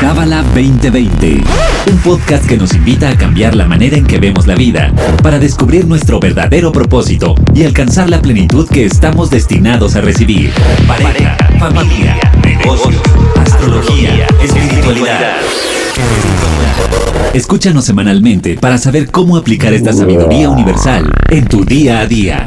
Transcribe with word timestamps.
Cábala 0.00 0.42
2020, 0.54 1.42
un 1.90 1.98
podcast 1.98 2.46
que 2.46 2.56
nos 2.56 2.72
invita 2.72 3.10
a 3.10 3.18
cambiar 3.18 3.54
la 3.54 3.66
manera 3.66 3.98
en 3.98 4.06
que 4.06 4.18
vemos 4.18 4.46
la 4.46 4.54
vida 4.54 4.94
para 5.22 5.38
descubrir 5.38 5.84
nuestro 5.84 6.18
verdadero 6.18 6.72
propósito 6.72 7.34
y 7.54 7.64
alcanzar 7.64 8.08
la 8.08 8.22
plenitud 8.22 8.66
que 8.66 8.86
estamos 8.86 9.28
destinados 9.28 9.96
a 9.96 10.00
recibir. 10.00 10.52
Pareja, 10.88 11.36
familia, 11.58 12.18
negocios, 12.42 13.02
astrología, 13.36 14.26
espiritualidad. 14.42 15.36
Escúchanos 17.34 17.84
semanalmente 17.84 18.54
para 18.54 18.78
saber 18.78 19.10
cómo 19.10 19.36
aplicar 19.36 19.74
esta 19.74 19.92
sabiduría 19.92 20.48
universal 20.48 21.12
en 21.28 21.46
tu 21.46 21.66
día 21.66 22.00
a 22.00 22.06
día. 22.06 22.46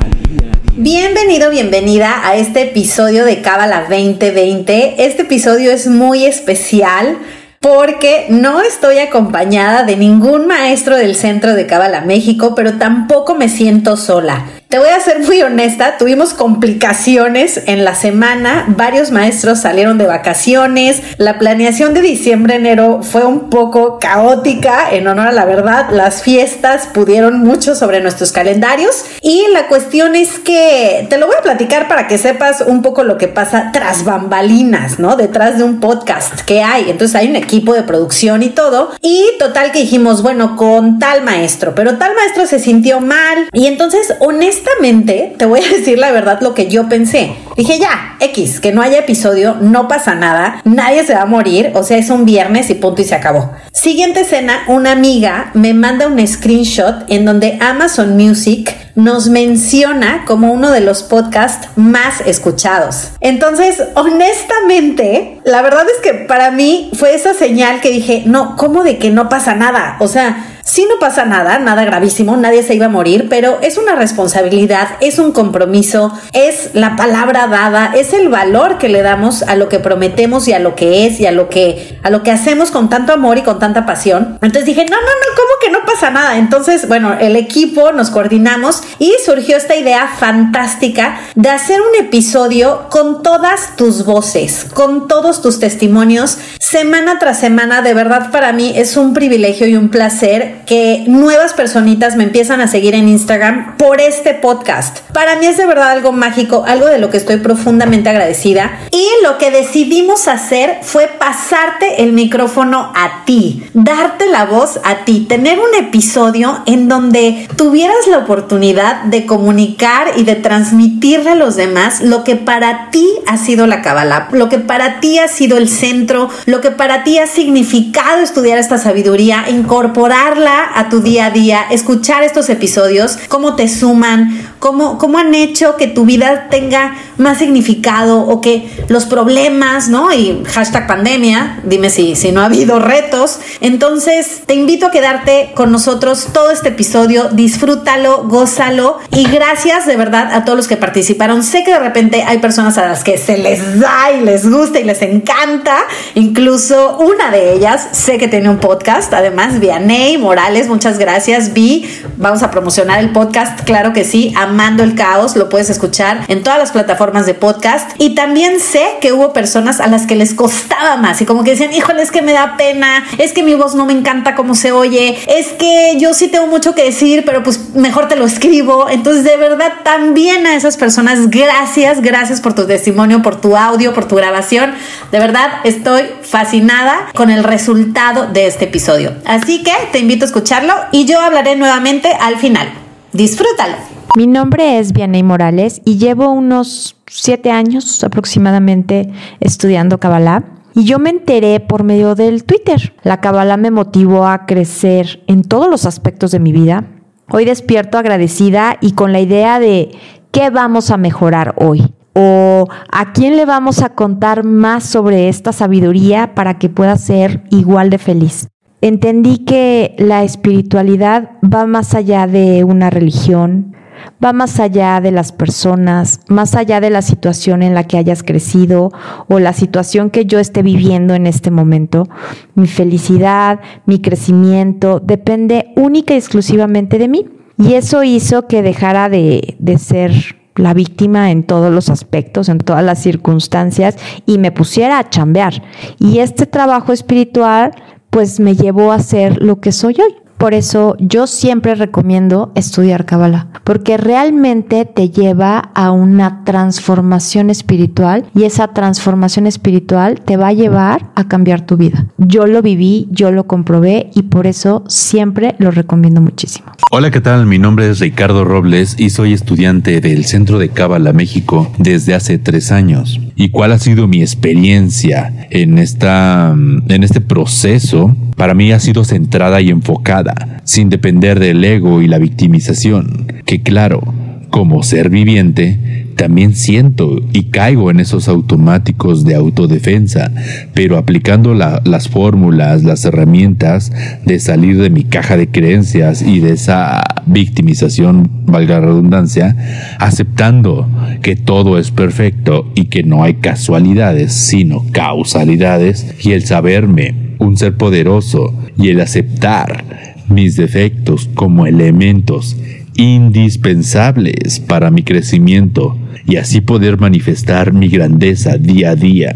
Bienvenido, 0.75 1.51
bienvenida 1.51 2.27
a 2.27 2.35
este 2.35 2.63
episodio 2.63 3.25
de 3.25 3.43
Cábala 3.43 3.81
2020. 3.81 5.05
Este 5.05 5.21
episodio 5.21 5.71
es 5.71 5.85
muy 5.85 6.25
especial 6.25 7.20
porque 7.63 8.26
no 8.30 8.62
estoy 8.62 8.99
acompañada 8.99 9.84
de 9.84 9.95
ningún 9.95 10.48
maestro 10.48 10.98
del 10.98 11.16
Centro 11.16 11.54
de 11.54 11.66
Cábala 11.66 12.02
México, 12.02 12.55
pero 12.55 12.73
tampoco 12.73 13.35
me 13.35 13.48
siento 13.48 13.95
sola. 13.95 14.44
Te 14.73 14.80
voy 14.80 14.90
a 14.90 15.00
ser 15.00 15.20
muy 15.20 15.40
honesta, 15.44 16.00
tuvimos 16.00 16.34
complicaciones 16.34 17.62
en 17.68 17.86
la 17.86 17.94
semana, 17.94 18.66
varios 18.70 19.12
maestros 19.12 19.59
salieron 19.59 19.99
de 19.99 20.08
vacaciones, 20.08 21.04
la 21.18 21.38
planeación 21.38 21.94
de 21.94 22.02
diciembre-enero 22.02 23.04
fue 23.04 23.23
un 23.23 23.52
poco 23.52 23.99
caótica, 23.99 24.90
en 24.90 25.08
honor 25.08 25.27
a 25.27 25.32
la 25.32 25.46
verdad, 25.46 25.91
las 25.91 26.23
fiestas 26.23 26.88
pudieron 26.88 27.44
mucho 27.44 27.76
sobre 27.76 28.02
nuestros 28.02 28.32
calendarios. 28.32 29.05
Y 29.22 29.46
la 29.54 29.68
cuestión 29.68 30.16
es 30.16 30.40
que 30.40 31.05
te 31.08 31.20
lo 31.20 31.27
voy 31.27 31.35
a 31.38 31.44
platicar 31.44 31.88
para 31.88 32.08
que 32.08 32.18
sepas 32.18 32.62
un 32.66 32.82
poco 32.82 33.04
lo 33.04 33.20
que 33.20 33.27
pasa 33.27 33.70
tras 33.71 34.04
bambalinas, 34.04 34.98
¿no? 34.98 35.16
Detrás 35.18 35.60
de 35.60 35.66
un 35.66 35.82
podcast 35.82 36.41
que 36.41 36.63
hay, 36.63 36.90
entonces 36.90 37.16
hay 37.16 37.27
un 37.27 37.35
equipo 37.35 37.76
de 37.76 37.84
producción 37.84 38.41
y 38.41 38.49
todo. 38.49 38.90
Y 39.04 39.24
total 39.38 39.71
que 39.71 39.82
dijimos, 39.82 40.24
bueno, 40.24 40.55
con 40.55 40.98
tal 40.98 41.21
maestro, 41.21 41.76
pero 41.76 41.99
tal 41.99 42.15
maestro 42.15 42.48
se 42.48 42.58
sintió 42.58 43.02
mal. 43.02 43.49
Y 43.54 43.68
entonces 43.68 44.15
honestamente 44.20 44.62
honestamente, 44.63 45.33
te 45.37 45.45
voy 45.45 45.61
a 45.61 45.69
decir 45.69 45.97
la 45.97 46.11
verdad 46.11 46.39
lo 46.41 46.53
que 46.53 46.67
yo 46.67 46.87
pensé. 46.89 47.35
Dije, 47.55 47.79
ya, 47.79 48.15
X, 48.19 48.59
que 48.59 48.71
no 48.71 48.81
haya 48.81 48.99
episodio, 48.99 49.55
no 49.59 49.87
pasa 49.87 50.15
nada, 50.15 50.61
nadie 50.63 51.03
se 51.03 51.13
va 51.13 51.21
a 51.21 51.25
morir, 51.25 51.71
o 51.75 51.83
sea, 51.83 51.97
es 51.97 52.09
un 52.09 52.25
viernes 52.25 52.69
y 52.69 52.75
punto 52.75 53.01
y 53.01 53.05
se 53.05 53.15
acabó. 53.15 53.51
Siguiente 53.71 54.21
escena, 54.21 54.63
una 54.67 54.91
amiga 54.91 55.51
me 55.53 55.73
manda 55.73 56.07
un 56.07 56.25
screenshot 56.25 57.03
en 57.09 57.25
donde 57.25 57.57
Amazon 57.61 58.15
Music 58.15 58.75
nos 58.95 59.27
menciona 59.27 60.23
como 60.25 60.51
uno 60.51 60.71
de 60.71 60.81
los 60.81 61.03
podcasts 61.03 61.67
más 61.75 62.21
escuchados. 62.25 63.09
Entonces, 63.19 63.84
honestamente, 63.95 65.41
la 65.44 65.61
verdad 65.61 65.85
es 65.94 66.01
que 66.01 66.13
para 66.25 66.51
mí 66.51 66.91
fue 66.94 67.16
esa 67.16 67.34
señal 67.34 67.81
que 67.81 67.89
dije, 67.89 68.23
no, 68.25 68.56
¿cómo 68.56 68.84
de 68.84 69.00
que 69.00 69.09
no 69.09 69.29
pasa 69.29 69.56
nada? 69.56 69.97
O 70.00 70.07
sea, 70.07 70.53
si 70.66 70.85
no 70.85 70.97
pasa 70.97 71.25
nada, 71.25 71.59
nada 71.59 71.83
gravísimo, 71.83 72.38
nadie 72.38 72.63
se 72.63 72.73
iba 72.73 72.85
a 72.85 72.89
morir, 72.89 73.28
pero 73.29 73.59
es 73.61 73.78
una 73.78 73.95
responsabilidad, 73.95 74.88
es 75.01 75.19
un 75.19 75.33
compromiso, 75.33 76.17
es 76.31 76.69
la 76.73 76.95
palabra 76.95 77.47
dada, 77.47 77.91
es 77.94 78.13
el 78.13 78.29
valor 78.29 78.78
que 78.78 78.88
le 78.88 79.01
damos 79.01 79.44
a 79.44 79.56
lo 79.56 79.67
que 79.67 79.79
prometemos 79.79 80.47
y 80.47 80.53
a 80.53 80.59
lo 80.59 80.73
que 80.75 81.06
es 81.06 81.19
y 81.19 81.25
a 81.25 81.34
lo 81.34 81.50
que 81.50 82.00
a 82.01 82.09
lo 82.09 82.23
que 82.23 82.31
hacemos 82.31 82.72
con 82.72 82.89
tanto 82.89 83.11
amor 83.11 83.38
y 83.38 83.41
con 83.41 83.59
tanta 83.59 83.85
pasión. 83.85 84.39
Entonces 84.41 84.66
dije, 84.66 84.85
"No, 84.85 84.95
no, 84.95 85.01
no, 85.01 85.35
¿cómo 85.35 85.50
que 85.61 85.69
no 85.69 85.85
pasa 85.85 86.09
nada?" 86.11 86.38
Entonces, 86.38 86.88
bueno, 86.88 87.13
el 87.19 87.35
equipo 87.35 87.91
nos 87.91 88.09
coordinamos 88.09 88.84
y 89.00 89.13
surgió 89.25 89.57
esta 89.57 89.75
idea 89.75 90.07
fantástica 90.17 91.19
de 91.35 91.50
hacer 91.50 91.81
un 91.81 92.06
episodio 92.06 92.88
con 92.89 93.22
todas 93.22 93.75
tus 93.75 94.06
voces, 94.06 94.66
con 94.73 95.09
todos 95.09 95.41
tus 95.41 95.59
testimonios, 95.59 96.38
semana 96.59 97.19
tras 97.19 97.39
semana. 97.39 97.81
De 97.81 97.94
verdad 97.94 98.31
para 98.31 98.53
mí 98.53 98.72
es 98.75 98.95
un 98.95 99.13
privilegio 99.13 99.67
y 99.67 99.75
un 99.75 99.89
placer 99.89 100.53
que 100.66 101.03
nuevas 101.07 101.53
personitas 101.53 102.16
me 102.16 102.23
empiezan 102.23 102.62
a 102.62 102.68
seguir 102.68 102.96
en 102.96 103.07
Instagram 103.07 103.78
por 103.78 104.00
este 104.00 104.34
podcast. 104.34 105.00
Para 105.12 105.36
mí 105.38 105.46
es 105.46 105.58
de 105.58 105.66
verdad 105.66 105.91
algo 105.91 106.12
mágico, 106.12 106.64
algo 106.66 106.88
de 106.88 106.97
lo 106.97 107.09
que 107.09 107.18
estoy 107.18 107.38
profundamente 107.38 108.09
agradecida. 108.09 108.72
Y 108.91 109.08
lo 109.24 109.38
que 109.38 109.52
decidimos 109.52 110.28
hacer 110.28 110.80
fue 110.81 111.08
pasarte 111.08 112.03
el 112.03 112.14
micrófono 112.14 112.91
a 112.96 113.24
ti, 113.25 113.66
darte 113.74 114.28
la 114.28 114.46
voz 114.46 114.80
a 114.84 115.06
ti, 115.06 115.25
tener 115.28 115.59
un 115.59 115.75
episodio 115.78 116.62
en 116.66 116.88
donde 116.88 117.47
tuvieras 117.56 118.08
la 118.08 118.20
oportunidad 118.20 119.03
de 119.03 119.25
comunicar 119.25 120.12
y 120.16 120.24
de 120.24 120.35
transmitirle 120.35 121.31
a 121.31 121.35
los 121.35 121.56
demás 121.56 122.02
lo 122.02 122.24
que 122.24 122.35
para 122.35 122.90
ti 122.91 123.08
ha 123.28 123.38
sido 123.38 123.68
la 123.68 123.81
Kabbalah, 123.81 124.30
lo 124.31 124.50
que 124.50 124.59
para 124.59 125.00
ti 125.00 125.20
ha 125.20 125.28
sido 125.28 125.58
el 125.58 125.70
centro, 125.70 126.30
lo 126.46 126.62
que 126.62 126.72
para 126.72 127.03
ti 127.03 127.18
ha 127.20 127.28
significado 127.28 128.22
estudiar 128.22 128.58
esta 128.58 128.78
sabiduría, 128.78 129.46
incorporarla 129.50 130.43
a 130.48 130.90
tu 130.90 131.02
día 131.02 131.28
a 131.28 131.31
día, 131.31 131.66
escuchar 131.72 132.24
estos 132.24 132.50
episodios, 132.50 133.18
cómo 133.30 133.56
te 133.56 133.70
suman, 133.70 134.53
cómo, 134.63 134.97
cómo 134.97 135.18
han 135.18 135.35
hecho 135.35 135.75
que 135.75 135.88
tu 135.88 136.06
vida 136.06 136.47
tenga 136.50 136.96
más 137.18 137.40
significado 137.40 138.22
o 138.22 138.40
que 138.40 138.69
los 138.88 139.03
problemas, 139.03 139.90
¿no? 139.90 140.13
Y 140.13 140.41
hashtag 140.46 140.88
pandemia, 140.88 141.59
dime 141.66 141.90
si, 141.90 142.16
si 142.16 142.31
no 142.31 142.40
ha 142.40 142.46
habido 142.46 142.79
retos. 142.79 143.40
Entonces, 143.59 144.44
te 144.46 144.53
invito 144.53 144.85
a 144.85 144.91
quedarte 144.91 145.52
con 145.53 145.69
nosotros 145.73 146.29
todo 146.31 146.50
este 146.50 146.69
episodio, 146.69 147.28
disfrútalo, 147.34 148.23
gózalo 148.29 149.00
y 149.12 149.25
gracias 149.25 149.85
de 149.85 149.97
verdad 149.97 150.34
a 150.34 150.46
todos 150.46 150.56
los 150.56 150.69
que 150.69 150.78
participaron. 150.78 151.44
Sé 151.44 151.66
que 151.66 151.72
de 151.72 151.79
repente 151.79 152.23
hay 152.25 152.38
personas 152.38 152.78
a 152.78 152.88
las 152.88 153.03
que 153.03 153.18
se 153.18 153.38
les 153.38 153.81
da 153.81 154.13
y 154.18 154.22
les 154.22 154.50
gusta 154.50 154.79
y 154.79 154.85
les 154.85 155.02
encanta, 155.02 155.75
incluso 156.16 157.00
una 157.00 157.31
de 157.31 157.52
ellas, 157.52 157.90
sé 157.91 158.18
que 158.18 158.29
tiene 158.29 158.50
un 158.50 158.59
podcast, 158.59 159.13
además, 159.13 159.59
Vianey 159.59 160.18
Morales, 160.18 160.69
muchas 160.69 161.00
gracias, 161.00 161.52
Vi, 161.52 161.85
vamos 162.16 162.44
a 162.44 162.50
promocionar 162.50 163.00
el 163.00 163.09
podcast, 163.09 163.59
claro 163.66 163.91
que 163.91 164.06
sí, 164.06 164.34
Amando 164.53 164.84
el 164.84 164.94
Caos, 164.94 165.36
lo 165.36 165.50
puedes 165.50 165.72
escuchar 165.72 166.25
en 166.28 166.44
todas 166.44 166.59
las 166.59 166.72
plataformas 166.72 167.25
de 167.25 167.34
podcast 167.34 167.90
y 167.97 168.14
también 168.14 168.59
sé 168.59 168.86
que 169.02 169.12
hubo 169.12 169.34
personas 169.34 169.80
a 169.80 169.88
las 169.88 170.06
que 170.06 170.16
les 170.16 170.36
costaba 170.36 170.96
más 170.96 171.19
y 171.22 171.25
como 171.25 171.44
que 171.44 171.50
decían, 171.50 171.74
híjole, 171.74 172.03
es 172.03 172.12
que 172.12 172.22
me 172.22 172.34
da 172.34 172.56
pena, 172.56 173.03
es 173.18 173.34
que 173.34 173.41
mi 173.41 173.56
voz 173.56 173.74
no 173.74 173.88
me 173.88 173.94
encanta 173.94 174.36
cómo 174.36 174.53
se 174.53 174.72
oye, 174.72 175.18
es 175.25 175.47
que 175.53 175.96
yo 175.97 176.14
sí 176.14 176.28
tengo 176.28 176.46
mucho 176.46 176.75
que 176.75 176.84
decir, 176.84 177.24
pero 177.25 177.41
pues 177.41 177.74
mejor 177.74 178.08
te 178.08 178.16
lo 178.16 178.25
escribo. 178.25 178.90
Entonces, 178.90 179.24
de 179.24 179.38
verdad, 179.38 179.74
también 179.84 180.46
a 180.46 180.56
esas 180.56 180.78
personas, 180.78 181.31
gracias, 181.31 182.03
gracias 182.03 182.40
por 182.40 182.53
tu 182.53 182.68
testimonio, 182.68 183.24
por 183.24 183.41
tu 183.41 183.58
audio, 183.58 183.91
por 183.96 184.08
tu 184.08 184.16
grabación. 184.16 184.75
De 185.12 185.18
verdad, 185.18 185.50
estoy 185.64 186.03
fascinada 186.22 187.09
con 187.16 187.31
el 187.31 187.44
resultado 187.44 188.28
de 188.28 188.46
este 188.46 188.66
episodio. 188.66 189.16
Así 189.25 189.64
que 189.64 189.74
te 189.91 189.97
invito 189.97 190.25
a 190.25 190.28
escucharlo 190.28 190.75
y 190.91 191.06
yo 191.06 191.20
hablaré 191.20 191.56
nuevamente 191.56 192.16
al 192.20 192.38
final. 192.38 192.83
Disfrútalo. 193.13 193.75
Mi 194.18 194.25
nombre 194.25 194.79
es 194.79 194.91
Vianey 194.91 195.22
Morales 195.22 195.81
y 195.85 195.97
llevo 195.97 196.31
unos 196.31 196.97
siete 197.06 197.51
años 197.51 198.03
aproximadamente 198.03 199.12
estudiando 199.40 200.00
Kabbalah. 200.00 200.44
Y 200.74 200.85
yo 200.85 200.97
me 200.97 201.12
enteré 201.12 201.59
por 201.59 201.84
medio 201.84 202.16
del 202.16 202.44
Twitter. 202.44 202.96
La 203.03 203.22
Kabbalah 203.22 203.57
me 203.57 203.69
motivó 203.69 204.25
a 204.25 204.47
crecer 204.47 205.23
en 205.28 205.44
todos 205.44 205.69
los 205.69 205.85
aspectos 205.85 206.31
de 206.31 206.40
mi 206.40 206.52
vida. 206.52 206.85
Hoy 207.29 207.46
despierto 207.46 208.00
agradecida 208.00 208.78
y 208.81 208.94
con 208.94 209.13
la 209.13 209.19
idea 209.19 209.59
de 209.59 209.91
qué 210.31 210.50
vamos 210.50 210.90
a 210.90 210.97
mejorar 210.97 211.53
hoy 211.57 211.94
o 212.16 212.68
a 212.91 213.13
quién 213.13 213.38
le 213.38 213.46
vamos 213.46 213.84
a 213.84 213.90
contar 213.90 214.44
más 214.44 214.85
sobre 214.85 215.29
esta 215.29 215.53
sabiduría 215.53 216.34
para 216.34 216.57
que 216.57 216.69
pueda 216.69 216.97
ser 216.97 217.44
igual 217.52 217.91
de 217.91 217.97
feliz. 218.00 218.47
Entendí 218.84 219.38
que 219.38 219.96
la 219.98 220.26
espiritualidad 220.26 221.38
va 221.42 221.66
más 221.66 221.96
allá 221.96 222.28
de 222.28 222.66
una 222.66 222.90
religión, 222.90 223.74
va 224.22 224.34
más 224.34 224.60
allá 224.60 225.00
de 225.00 225.12
las 225.12 225.32
personas, 225.32 226.20
más 226.28 226.54
allá 226.54 226.82
de 226.82 226.90
la 226.90 227.02
situación 227.02 227.64
en 227.64 227.76
la 227.76 227.86
que 227.86 227.98
hayas 227.98 228.24
crecido 228.24 228.92
o 229.30 229.40
la 229.40 229.54
situación 229.54 230.10
que 230.10 230.26
yo 230.26 230.38
esté 230.38 230.64
viviendo 230.64 231.14
en 231.14 231.28
este 231.28 231.50
momento. 231.50 232.09
Mi 232.56 232.68
felicidad, 232.68 233.62
mi 233.85 234.02
crecimiento 234.02 235.00
depende 235.00 235.72
única 235.78 236.14
y 236.14 236.18
exclusivamente 236.18 236.97
de 236.97 237.08
mí. 237.08 237.26
Y 237.58 237.76
eso 237.76 238.03
hizo 238.03 238.50
que 238.50 238.64
dejara 238.64 239.08
de, 239.08 239.56
de 239.59 239.78
ser 239.78 240.12
la 240.56 240.74
víctima 240.74 241.32
en 241.32 241.44
todos 241.44 241.72
los 241.72 241.90
aspectos, 241.90 242.50
en 242.50 242.58
todas 242.58 242.84
las 242.84 243.02
circunstancias 243.02 243.96
y 244.26 244.40
me 244.40 244.52
pusiera 244.52 245.00
a 245.00 245.09
chambear. 245.09 245.64
Y 246.00 246.20
este 246.20 246.47
trabajo 246.47 246.91
espiritual 246.91 247.72
pues 248.14 248.40
me 248.40 248.56
llevó 248.56 248.92
a 248.92 249.00
ser 249.00 249.42
lo 249.42 249.60
que 249.60 249.72
soy 249.72 249.96
hoy 250.00 250.16
por 250.43 250.53
eso 250.53 250.97
yo 250.99 251.25
siempre 251.25 251.73
recomiendo 251.73 252.51
estudiar 252.53 253.05
Kabbalah, 253.05 253.47
porque 253.63 253.95
realmente 253.95 254.84
te 254.84 255.09
lleva 255.09 255.57
a 255.73 255.91
una 255.91 256.43
transformación 256.43 257.49
espiritual 257.49 258.25
y 258.35 258.43
esa 258.43 258.67
transformación 258.73 259.47
espiritual 259.47 260.19
te 260.19 260.35
va 260.35 260.49
a 260.49 260.51
llevar 260.51 261.11
a 261.15 261.29
cambiar 261.29 261.65
tu 261.65 261.77
vida. 261.77 262.07
Yo 262.17 262.45
lo 262.45 262.61
viví, 262.61 263.07
yo 263.09 263.31
lo 263.31 263.47
comprobé 263.47 264.09
y 264.15 264.23
por 264.23 264.45
eso 264.45 264.83
siempre 264.89 265.55
lo 265.59 265.71
recomiendo 265.71 266.19
muchísimo. 266.19 266.73
Hola, 266.91 267.09
¿qué 267.09 267.21
tal? 267.21 267.45
Mi 267.45 267.57
nombre 267.57 267.89
es 267.89 267.99
Ricardo 267.99 268.43
Robles 268.43 268.95
y 268.99 269.11
soy 269.11 269.31
estudiante 269.31 270.01
del 270.01 270.25
Centro 270.25 270.59
de 270.59 270.67
Cábala 270.67 271.13
México 271.13 271.71
desde 271.77 272.15
hace 272.15 272.37
tres 272.37 272.73
años. 272.73 273.19
¿Y 273.35 273.49
cuál 273.49 273.71
ha 273.71 273.79
sido 273.79 274.07
mi 274.07 274.21
experiencia 274.21 275.47
en, 275.49 275.79
esta, 275.79 276.51
en 276.51 277.03
este 277.03 277.19
proceso? 277.19 278.15
Para 278.37 278.53
mí 278.53 278.71
ha 278.71 278.79
sido 278.79 279.03
centrada 279.03 279.61
y 279.61 279.69
enfocada, 279.69 280.32
sin 280.63 280.89
depender 280.89 281.39
del 281.39 281.63
ego 281.63 282.01
y 282.01 282.07
la 282.07 282.19
victimización, 282.19 283.27
que 283.45 283.62
claro, 283.62 284.01
como 284.50 284.83
ser 284.83 285.09
viviente, 285.09 286.03
también 286.15 286.56
siento 286.56 287.21
y 287.33 287.45
caigo 287.45 287.89
en 287.89 288.00
esos 288.00 288.27
automáticos 288.27 289.25
de 289.25 289.33
autodefensa, 289.33 290.31
pero 290.75 290.97
aplicando 290.97 291.56
las 291.56 292.07
fórmulas, 292.07 292.83
las 292.83 293.03
herramientas 293.03 293.91
de 294.24 294.39
salir 294.39 294.80
de 294.80 294.91
mi 294.91 295.06
caja 295.06 295.38
de 295.38 295.50
creencias 295.50 296.21
y 296.21 296.39
de 296.39 296.51
esa 296.51 297.01
victimización, 297.25 298.29
valga 298.45 298.79
la 298.79 298.86
redundancia, 298.86 299.56
aceptando 300.00 300.88
que 301.24 301.36
todo 301.36 301.79
es 301.79 301.89
perfecto 301.89 302.71
y 302.75 302.86
que 302.86 303.01
no 303.01 303.24
hay 303.24 303.33
casualidades, 303.36 304.33
sino 304.33 304.86
causalidades, 304.91 306.13
y 306.24 306.33
el 306.33 306.45
saberme 306.45 307.15
un 307.39 307.57
ser 307.57 307.75
poderoso 307.75 308.53
y 308.77 308.89
el 308.89 309.01
aceptar 309.01 310.12
mis 310.33 310.56
defectos 310.57 311.30
como 311.33 311.65
elementos 311.65 312.57
indispensables 312.95 314.59
para 314.59 314.91
mi 314.91 315.03
crecimiento 315.03 315.97
y 316.25 316.38
así 316.38 316.62
poder 316.62 316.97
manifestar 317.00 317.74
mi 317.74 317.89
grandeza 317.89 318.57
día 318.57 318.91
a 318.91 318.95
día, 318.95 319.33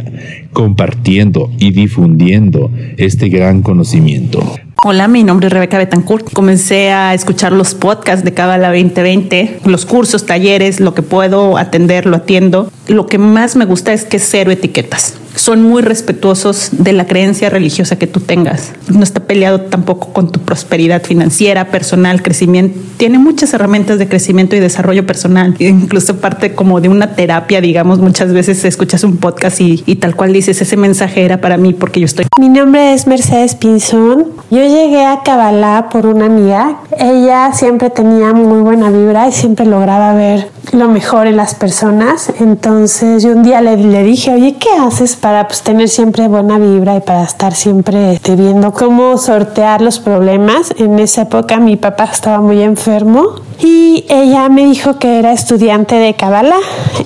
compartiendo 0.53 1.51
y 1.59 1.71
difundiendo 1.71 2.71
este 2.97 3.29
gran 3.29 3.61
conocimiento. 3.61 4.39
Hola, 4.83 5.07
mi 5.07 5.23
nombre 5.23 5.47
es 5.47 5.53
Rebeca 5.53 5.77
Betancourt. 5.77 6.31
Comencé 6.31 6.91
a 6.91 7.13
escuchar 7.13 7.51
los 7.51 7.73
podcasts 7.73 8.23
de 8.23 8.33
Cábala 8.33 8.69
2020, 8.69 9.59
los 9.65 9.85
cursos, 9.85 10.25
talleres, 10.25 10.79
lo 10.79 10.93
que 10.93 11.01
puedo 11.01 11.57
atender, 11.57 12.05
lo 12.05 12.17
atiendo. 12.17 12.71
Lo 12.87 13.07
que 13.07 13.17
más 13.17 13.55
me 13.55 13.65
gusta 13.65 13.91
es 13.91 14.05
que 14.05 14.19
cero 14.19 14.51
etiquetas 14.51 15.19
son 15.37 15.63
muy 15.63 15.81
respetuosos 15.81 16.69
de 16.71 16.93
la 16.93 17.05
creencia 17.05 17.49
religiosa 17.49 17.97
que 17.97 18.07
tú 18.07 18.19
tengas. 18.19 18.73
No 18.89 19.03
está 19.03 19.21
peleado 19.21 19.61
tampoco 19.61 20.11
con 20.13 20.31
tu 20.31 20.39
prosperidad 20.39 21.03
financiera, 21.03 21.71
personal, 21.71 22.21
crecimiento. 22.21 22.79
Tiene 22.97 23.19
muchas 23.19 23.53
herramientas 23.53 23.99
de 23.99 24.07
crecimiento 24.07 24.55
y 24.55 24.59
desarrollo 24.59 25.05
personal. 25.05 25.55
Incluso 25.59 26.17
parte 26.17 26.53
como 26.53 26.81
de 26.81 26.89
una 26.89 27.15
terapia, 27.15 27.61
digamos, 27.61 27.99
muchas 27.99 28.33
veces 28.33 28.63
escuchas 28.65 29.03
un 29.03 29.17
podcast 29.17 29.61
y, 29.61 29.95
tal 29.95 30.15
cual 30.15 30.33
dices, 30.33 30.61
ese 30.61 30.77
mensaje 30.77 31.23
era 31.23 31.39
para 31.39 31.57
mí 31.57 31.73
porque 31.73 31.99
yo 31.99 32.05
estoy. 32.05 32.25
Mi 32.39 32.49
nombre 32.49 32.93
es 32.93 33.07
Mercedes 33.07 33.55
Pinzón. 33.55 34.27
Yo 34.49 34.59
llegué 34.59 35.05
a 35.05 35.21
Kabbalah 35.23 35.89
por 35.89 36.05
una 36.05 36.25
amiga. 36.25 36.79
Ella 36.97 37.51
siempre 37.53 37.89
tenía 37.89 38.33
muy 38.33 38.61
buena 38.61 38.89
vibra 38.89 39.27
y 39.27 39.31
siempre 39.31 39.65
lograba 39.65 40.13
ver 40.13 40.56
lo 40.73 40.87
mejor 40.87 41.27
en 41.27 41.37
las 41.37 41.55
personas. 41.55 42.31
Entonces 42.39 43.23
yo 43.23 43.31
un 43.31 43.43
día 43.43 43.61
le, 43.61 43.77
le 43.77 44.03
dije, 44.03 44.33
oye, 44.33 44.55
¿qué 44.59 44.69
haces 44.79 45.15
para 45.15 45.47
pues, 45.47 45.61
tener 45.61 45.89
siempre 45.89 46.27
buena 46.27 46.59
vibra 46.59 46.95
y 46.95 47.01
para 47.01 47.23
estar 47.23 47.53
siempre 47.53 48.13
este, 48.13 48.35
viendo 48.35 48.71
cómo 48.71 49.17
sortear 49.17 49.81
los 49.81 49.99
problemas. 49.99 50.73
En 50.77 50.99
esa 50.99 51.23
época 51.23 51.59
mi 51.59 51.75
papá 51.75 52.05
estaba 52.05 52.41
muy 52.41 52.61
enfermo 52.61 53.46
y 53.59 54.05
ella 54.09 54.49
me 54.49 54.65
dijo 54.65 54.99
que 54.99 55.19
era 55.19 55.31
estudiante 55.31 55.95
de 55.95 56.13
Kabbalah. 56.13 56.55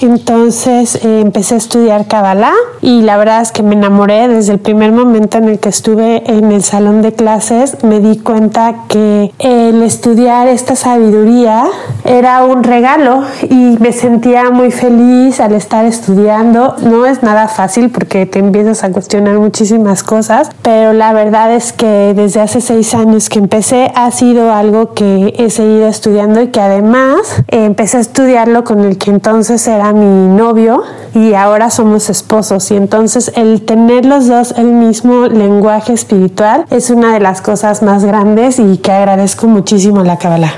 Entonces 0.01 0.95
eh, 0.95 1.21
empecé 1.21 1.55
a 1.55 1.57
estudiar 1.57 2.07
Kabbalah 2.07 2.53
y 2.81 3.01
la 3.01 3.17
verdad 3.17 3.41
es 3.41 3.51
que 3.51 3.63
me 3.63 3.75
enamoré 3.75 4.27
desde 4.27 4.53
el 4.53 4.59
primer 4.59 4.91
momento 4.91 5.37
en 5.37 5.49
el 5.49 5.59
que 5.59 5.69
estuve 5.69 6.23
en 6.29 6.51
el 6.51 6.63
salón 6.63 7.01
de 7.01 7.13
clases. 7.13 7.83
Me 7.83 7.99
di 7.99 8.17
cuenta 8.17 8.85
que 8.87 9.31
el 9.39 9.81
estudiar 9.83 10.47
esta 10.47 10.75
sabiduría 10.75 11.65
era 12.03 12.43
un 12.43 12.63
regalo 12.63 13.23
y 13.49 13.77
me 13.79 13.91
sentía 13.91 14.49
muy 14.49 14.71
feliz 14.71 15.39
al 15.39 15.53
estar 15.53 15.85
estudiando. 15.85 16.75
No 16.81 17.05
es 17.05 17.23
nada 17.23 17.47
fácil 17.47 17.89
porque 17.89 18.25
te 18.25 18.39
empiezas 18.39 18.83
a 18.83 18.91
cuestionar 18.91 19.37
muchísimas 19.39 20.03
cosas, 20.03 20.49
pero 20.61 20.93
la 20.93 21.13
verdad 21.13 21.53
es 21.53 21.73
que 21.73 22.13
desde 22.15 22.41
hace 22.41 22.61
seis 22.61 22.93
años 22.93 23.29
que 23.29 23.39
empecé 23.39 23.91
ha 23.95 24.09
sido 24.11 24.53
algo 24.53 24.93
que 24.93 25.33
he 25.37 25.49
seguido 25.49 25.87
estudiando 25.87 26.40
y 26.41 26.47
que 26.47 26.59
además 26.59 27.19
eh, 27.47 27.65
empecé 27.65 27.97
a 27.97 27.99
estudiarlo 27.99 28.63
con 28.63 28.83
el 28.83 28.97
que 28.97 29.11
entonces 29.11 29.67
era 29.67 29.93
mi 29.93 30.27
novio 30.35 30.83
y 31.13 31.33
ahora 31.33 31.69
somos 31.69 32.09
esposos 32.09 32.71
y 32.71 32.75
entonces 32.75 33.31
el 33.35 33.61
tener 33.63 34.05
los 34.05 34.27
dos 34.27 34.53
el 34.57 34.67
mismo 34.67 35.27
lenguaje 35.27 35.93
espiritual 35.93 36.65
es 36.69 36.89
una 36.89 37.13
de 37.13 37.19
las 37.19 37.41
cosas 37.41 37.81
más 37.81 38.05
grandes 38.05 38.59
y 38.59 38.77
que 38.77 38.91
agradezco 38.91 39.47
muchísimo 39.47 40.01
a 40.01 40.03
la 40.03 40.17
Kabbalah. 40.17 40.53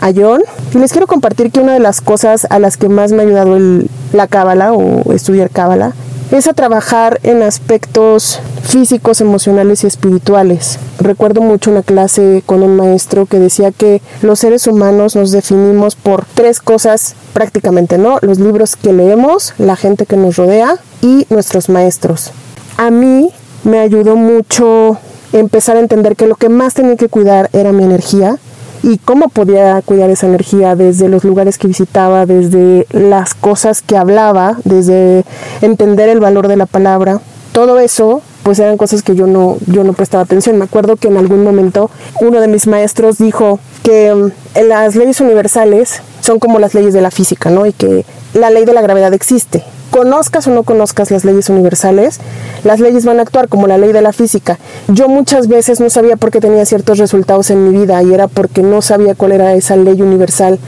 A 0.00 0.10
John, 0.14 0.42
y 0.74 0.78
les 0.78 0.92
quiero 0.92 1.06
compartir 1.06 1.50
que 1.50 1.60
una 1.60 1.72
de 1.72 1.80
las 1.80 2.00
cosas 2.00 2.46
a 2.50 2.58
las 2.58 2.76
que 2.76 2.88
más 2.88 3.12
me 3.12 3.22
ha 3.22 3.26
ayudado 3.26 3.56
el, 3.56 3.90
la 4.12 4.26
Kabbalah 4.26 4.72
o 4.72 5.12
estudiar 5.12 5.50
Kabbalah 5.50 5.92
es 6.30 6.46
a 6.46 6.52
trabajar 6.52 7.20
en 7.22 7.42
aspectos 7.42 8.40
físicos, 8.62 9.20
emocionales 9.20 9.84
y 9.84 9.86
espirituales. 9.86 10.78
Recuerdo 10.98 11.40
mucho 11.40 11.70
una 11.70 11.82
clase 11.82 12.42
con 12.44 12.62
un 12.62 12.76
maestro 12.76 13.26
que 13.26 13.38
decía 13.38 13.70
que 13.70 14.02
los 14.22 14.40
seres 14.40 14.66
humanos 14.66 15.14
nos 15.14 15.30
definimos 15.30 15.94
por 15.94 16.24
tres 16.34 16.60
cosas 16.60 17.14
prácticamente, 17.32 17.96
¿no? 17.96 18.18
Los 18.22 18.38
libros 18.38 18.76
que 18.76 18.92
leemos, 18.92 19.54
la 19.58 19.76
gente 19.76 20.06
que 20.06 20.16
nos 20.16 20.36
rodea 20.36 20.76
y 21.00 21.26
nuestros 21.30 21.68
maestros. 21.68 22.32
A 22.76 22.90
mí 22.90 23.30
me 23.64 23.78
ayudó 23.78 24.16
mucho 24.16 24.98
empezar 25.32 25.76
a 25.76 25.80
entender 25.80 26.16
que 26.16 26.26
lo 26.26 26.34
que 26.34 26.48
más 26.48 26.74
tenía 26.74 26.96
que 26.96 27.08
cuidar 27.08 27.50
era 27.52 27.72
mi 27.72 27.84
energía 27.84 28.38
y 28.86 28.98
cómo 28.98 29.28
podía 29.28 29.82
cuidar 29.82 30.10
esa 30.10 30.28
energía 30.28 30.76
desde 30.76 31.08
los 31.08 31.24
lugares 31.24 31.58
que 31.58 31.66
visitaba, 31.66 32.24
desde 32.24 32.86
las 32.92 33.34
cosas 33.34 33.82
que 33.82 33.96
hablaba, 33.96 34.58
desde 34.62 35.24
entender 35.60 36.08
el 36.08 36.20
valor 36.20 36.46
de 36.46 36.56
la 36.56 36.66
palabra. 36.66 37.20
Todo 37.50 37.80
eso 37.80 38.22
pues 38.44 38.60
eran 38.60 38.76
cosas 38.76 39.02
que 39.02 39.16
yo 39.16 39.26
no, 39.26 39.56
yo 39.66 39.82
no 39.82 39.92
prestaba 39.92 40.22
atención. 40.22 40.56
Me 40.56 40.64
acuerdo 40.66 40.94
que 40.94 41.08
en 41.08 41.16
algún 41.16 41.42
momento 41.42 41.90
uno 42.20 42.40
de 42.40 42.46
mis 42.46 42.68
maestros 42.68 43.18
dijo 43.18 43.58
que 43.82 44.14
mm, 44.14 44.62
las 44.68 44.94
leyes 44.94 45.20
universales 45.20 46.00
son 46.20 46.38
como 46.38 46.60
las 46.60 46.72
leyes 46.72 46.94
de 46.94 47.00
la 47.00 47.10
física, 47.10 47.50
¿no? 47.50 47.66
Y 47.66 47.72
que 47.72 48.04
la 48.34 48.50
ley 48.50 48.64
de 48.64 48.72
la 48.72 48.82
gravedad 48.82 49.12
existe 49.14 49.64
conozcas 49.96 50.46
o 50.46 50.50
no 50.50 50.62
conozcas 50.62 51.10
las 51.10 51.24
leyes 51.24 51.48
universales, 51.48 52.20
las 52.64 52.80
leyes 52.80 53.06
van 53.06 53.18
a 53.18 53.22
actuar 53.22 53.48
como 53.48 53.66
la 53.66 53.78
ley 53.78 53.92
de 53.92 54.02
la 54.02 54.12
física. 54.12 54.58
Yo 54.88 55.08
muchas 55.08 55.48
veces 55.48 55.80
no 55.80 55.88
sabía 55.88 56.16
por 56.16 56.30
qué 56.30 56.38
tenía 56.38 56.66
ciertos 56.66 56.98
resultados 56.98 57.48
en 57.48 57.66
mi 57.66 57.78
vida 57.78 58.02
y 58.02 58.12
era 58.12 58.28
porque 58.28 58.62
no 58.62 58.82
sabía 58.82 59.14
cuál 59.14 59.32
era 59.32 59.54
esa 59.54 59.74
ley 59.74 60.02
universal 60.02 60.58